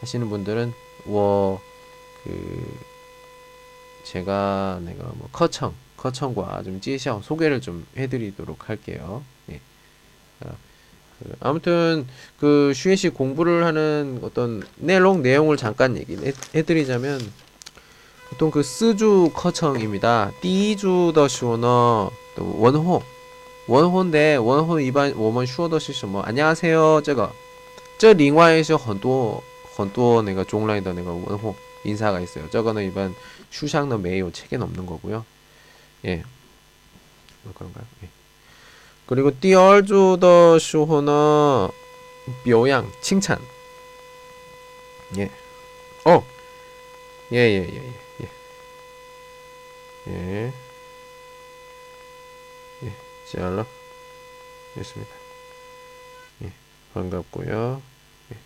[0.00, 0.72] 하시는 분들은
[1.06, 1.60] 워
[2.24, 2.78] 그
[4.04, 9.22] 제가 내가 뭐 커청 커청과 좀 찌셔 소개를 좀 해드리도록 할게요.
[9.50, 9.60] 예.
[10.40, 10.56] 어, 그
[11.40, 12.06] 아무튼
[12.38, 16.16] 그 슈에시 공부를 하는 어떤 내용 내용을 잠깐 얘기
[16.54, 17.20] 해드리자면
[18.30, 20.32] 보통 그 스주 커청입니다.
[20.40, 23.02] 第一주더时候呢 원호
[23.66, 27.30] 원호인데 원호 일반 我们说的是什么 안녕하세요 这个
[27.98, 29.42] 这另外是很多
[29.76, 31.54] 很多那个种类的那个问候
[31.84, 32.48] 인사가 있어요.
[32.50, 33.14] 저거는 일반
[33.50, 35.24] 슈샹의 메이오 책에 없는 거고요.
[36.04, 36.22] 예.
[37.42, 37.84] 뭐 그런가요?
[38.04, 38.08] 예.
[39.06, 41.70] 그리고 第二주더时候呢
[42.44, 43.38] 묘양 칭찬.
[45.18, 45.30] 예.
[46.04, 46.24] 어.
[47.32, 48.28] 예, 예, 예, 예.
[50.08, 50.52] 예.
[52.84, 52.92] 예,
[53.26, 53.66] 잘라.
[54.74, 55.12] 됐습니다.
[56.44, 56.52] 예,
[56.94, 57.82] 반갑고요.
[58.32, 58.36] 예.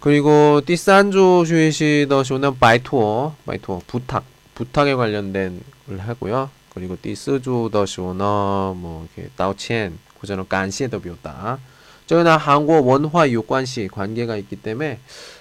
[0.00, 6.50] 그리고 띠산주 슈이시더 쇼는 바이토어, 바이토어 부탁, 부탁에 관련된 걸 하고요.
[6.74, 11.58] 그리고 띠스주더 쇼너 뭐 이렇게 다오첸, 고전은 간시에더 비었다.
[12.06, 15.00] 저기는 한국 원화 요관시 관계가 있기 때문에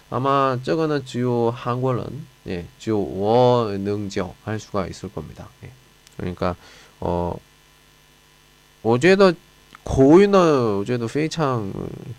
[0.09, 5.49] 아마 저거는 주요 한국은 예, 주요 원능지어 할 수가 있을 겁니다.
[5.63, 5.71] 예.
[6.17, 6.55] 그러니까
[6.99, 7.35] 어
[8.83, 9.33] 어제도
[9.83, 11.71] 고유는 어제도 非常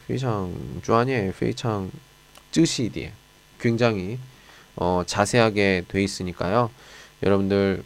[0.07, 0.53] 非常
[0.83, 1.91] 专业非常
[2.51, 3.13] 知识一点
[3.59, 4.19] 굉장히
[4.77, 6.71] 어 자세하게 돼 있으니까요.
[7.23, 7.83] 여러분들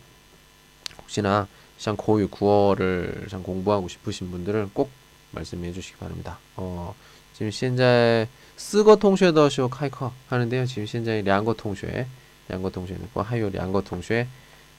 [1.14, 1.48] 혹시나
[1.78, 4.90] 시장 고유 구어를 공부하고 싶으신 분들은 꼭
[5.32, 6.40] 말씀해 주시기 바랍니다.
[6.56, 6.96] 어,
[7.34, 10.66] 지금 현재 쓰거 통쉐 더쇼 카이커 하는데요.
[10.66, 12.08] 지금 현재 양거 통쉐,
[12.50, 14.28] 양거 통쉐 넣고 하요 양거 통쉐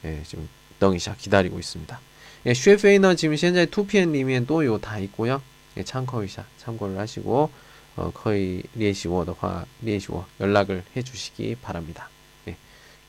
[0.05, 0.49] 예, 지금
[0.81, 2.01] 덩이샤 기다리고 있습니다.
[2.47, 5.41] 예, 쉐페이너 지금 현재 2PM 리면 또요 다 있고요.
[5.77, 7.51] 예, 参考一下 참고를 하시고
[7.97, 12.09] 어, 거의 联系我的话 联系我 연락을 해 주시기 바랍니다.
[12.49, 12.57] 예,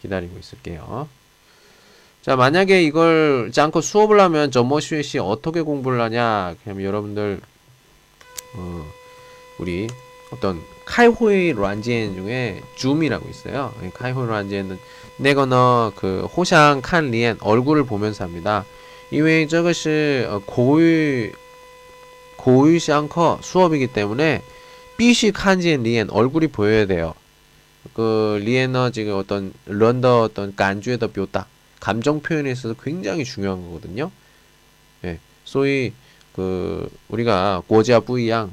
[0.04, 1.10] 기다리고 있을게요.
[2.26, 6.56] 자, 만약에 이걸 上课 수업을 하면 怎么学习 어떻게 공부를 하냐?
[6.64, 7.40] 그럼 여러분들
[8.56, 8.86] 어,
[9.60, 9.86] 우리
[10.32, 13.72] 어떤 开会软件 중에 줌이라고 있어요.
[13.94, 14.80] 카이호이 란지엔은
[15.18, 18.66] 내거너 그 호샹 칸 리엔 얼굴을 보면서 합니다.
[19.12, 21.32] 因为 这个是 어, 口
[22.38, 24.42] 语 口语上课 수업이기 때문에
[24.98, 27.14] 必须看见脸 얼굴이 보여야 돼요.
[27.94, 31.46] 그 脸어 지금 어떤 人的 어떤 感觉的 表达
[31.86, 34.10] 감정 표현에 있어서 굉장히 중요한 거거든요.
[35.04, 35.94] 예, 所以
[36.34, 38.52] 그 우리가 고지와 부이양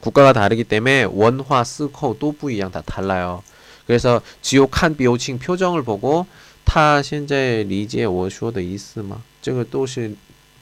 [0.00, 3.42] 국가가 다르기 때문에 文化, 思考, 都不一样 다 달라요.
[3.86, 6.26] 그래서 지옥한 表情 표정을 보고
[6.64, 10.14] 타 현재 리지의 워슈어도 이스마 증을 또시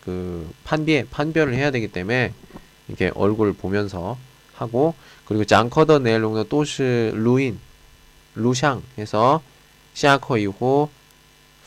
[0.04, 2.34] 그 판비 판별을 해야 되기 때문에
[2.86, 4.16] 이렇게 얼굴 보면서
[4.54, 4.94] 하고
[5.24, 7.59] 그리고 장커더 내롱도 또시 루인
[8.36, 9.42] 루샹 해서
[9.94, 10.88] 시아코 이후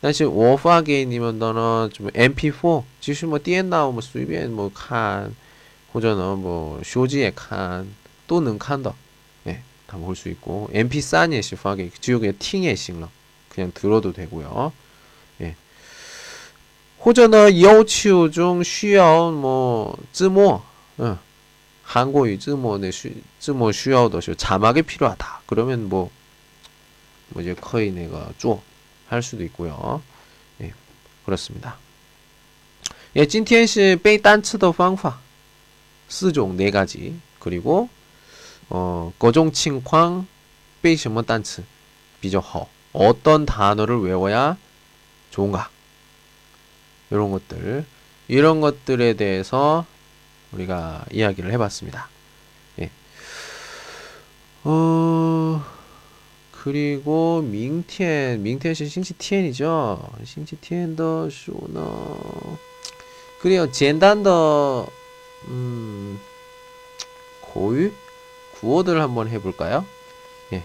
[0.00, 5.32] 但是我发给你们的呢，什么 MP4，就是么电脑么随便么看。
[5.96, 7.88] 或者呢뭐 쇼지에 칸
[8.26, 8.94] 또는 칸더
[9.46, 13.08] 예, 다 볼 수 있고 MP3에 시파게 지옥의 팅에 싱러
[13.48, 14.72] 그냥 들어도 되고요.
[15.40, 15.56] 예.
[16.98, 20.60] 或者呢要求中需要뭐字幕
[20.98, 21.18] 어,
[21.82, 22.92] 한국어 字幕的
[23.38, 25.40] 字幕需要的是 자막이 필요하다.
[25.46, 26.10] 그러면 뭐,
[27.30, 28.60] 뭐 이제 거의 내가 쪼
[29.11, 30.01] 할 수도 있고요.
[30.61, 30.73] 예,
[31.25, 31.77] 그렇습니다.
[33.17, 35.19] 예, 찐티엔시 빼단츠더 방파
[36.07, 37.89] 스종 네 가지 그리고
[38.69, 40.27] 어 거종 칭황
[40.81, 41.63] 빼이 什么 단츠
[42.21, 44.57] 비저허 어떤 단어를 외워야
[45.29, 45.69] 좋은가
[47.09, 47.85] 이런 것들
[48.29, 49.85] 이런 것들에 대해서
[50.53, 52.07] 우리가 이야기를 해봤습니다.
[52.79, 52.89] 예.
[54.63, 55.80] 어...
[56.60, 60.10] 그리고 밍티엔 밍티엔시 싱치티엔이죠.
[60.24, 62.58] 싱치티엔더 쇼너
[63.38, 63.70] 그래요.
[63.70, 64.88] 젠단더
[65.48, 66.18] 음,
[67.40, 67.92] 고유
[68.54, 69.84] 구호들 한번 해볼까요?
[70.52, 70.64] 예,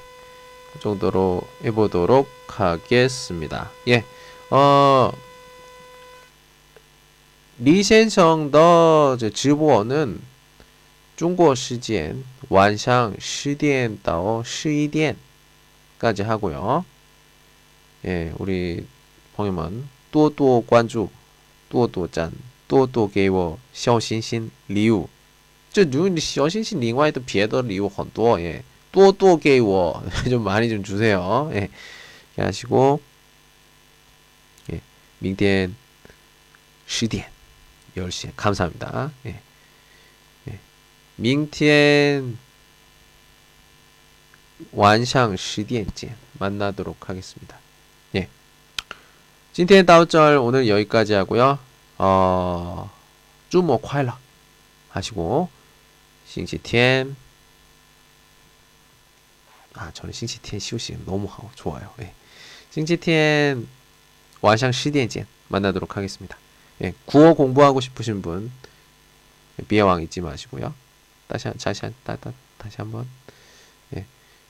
[0.74, 3.70] 그 정도로 해보도록 하겠습니다.
[3.88, 4.04] 예,
[4.50, 5.12] 어,
[7.60, 10.20] 리先生的 直播는
[11.16, 15.16] 중국 시간晚上 10点到 11点
[16.00, 16.84] 까지 하고요.
[18.06, 18.86] 예, 우리
[19.36, 21.10] 朋友们多多关注，
[21.70, 22.32] 多多赞。
[22.68, 25.10] 多多给我小心心礼物，
[25.74, 31.52] 这如果你小心心，另外的别的礼物很多耶，多多给我좀 많이 좀 주세요.
[31.54, 31.70] 예,
[32.38, 33.02] 하시고
[34.72, 34.80] 예,
[35.20, 35.76] 明天
[36.88, 37.26] 十点
[37.98, 39.12] 10시에 감사합니다.
[39.26, 39.36] 예.
[40.48, 40.60] 예.
[41.18, 42.38] 明天
[44.73, 47.59] 완샹 시디엔지 만나도록 하겠습니다.
[48.15, 48.29] 예.
[49.53, 51.59] 찐텐 따오절 오늘 여기까지 하고요.
[51.99, 52.91] 어,
[53.49, 54.17] 주모 콰일러
[54.91, 55.49] 하시고,
[56.27, 57.17] 싱시티엔.
[59.75, 61.93] 아, 저는 싱시티엔 시우시 너무 좋아요.
[62.01, 62.13] 예.
[62.71, 63.69] 싱시티엔
[64.41, 66.37] 완샹 시디엔지 만나도록 하겠습니다.
[66.83, 68.53] 예, 구어 공부하고 싶으신 분,
[69.59, 70.75] 예, 비애왕 잊지 마시고요.
[71.29, 73.07] 다시 한, 다시 한, 다, 다, 다시 한번.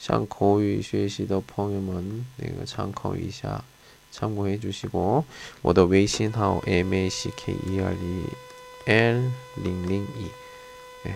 [0.05, 3.63] 向口语学习的朋友们那个参考一下，
[4.11, 5.23] 参考해 주시고
[5.61, 8.27] 我的微信号 m a c k 一二零
[8.85, 10.29] l 零零一
[11.05, 11.15] 예,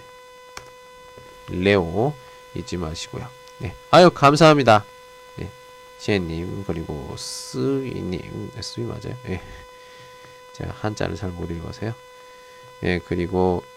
[1.50, 2.14] 레오
[2.56, 3.28] 잊지 마시고요.
[3.60, 4.86] 네, 아유 감사합니다.
[5.40, 5.50] 예,
[6.00, 9.16] 지혜님 그리고 스위님 네, 스위 맞아요.
[9.30, 9.42] 예.
[10.54, 11.94] 제가 한자를 잘 못 읽어서요.
[12.84, 13.69] 예, 그리고 아유,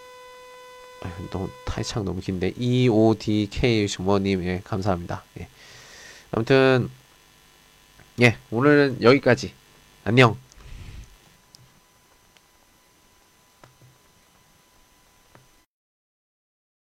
[1.30, 5.22] 너무 타이창 너무 긴데 E O D K 주머님 예, 감사합니다.
[5.40, 5.48] 예.
[6.30, 6.90] 아무튼
[8.20, 9.52] 예, 오늘은 여기까지.
[10.04, 10.36] 안녕.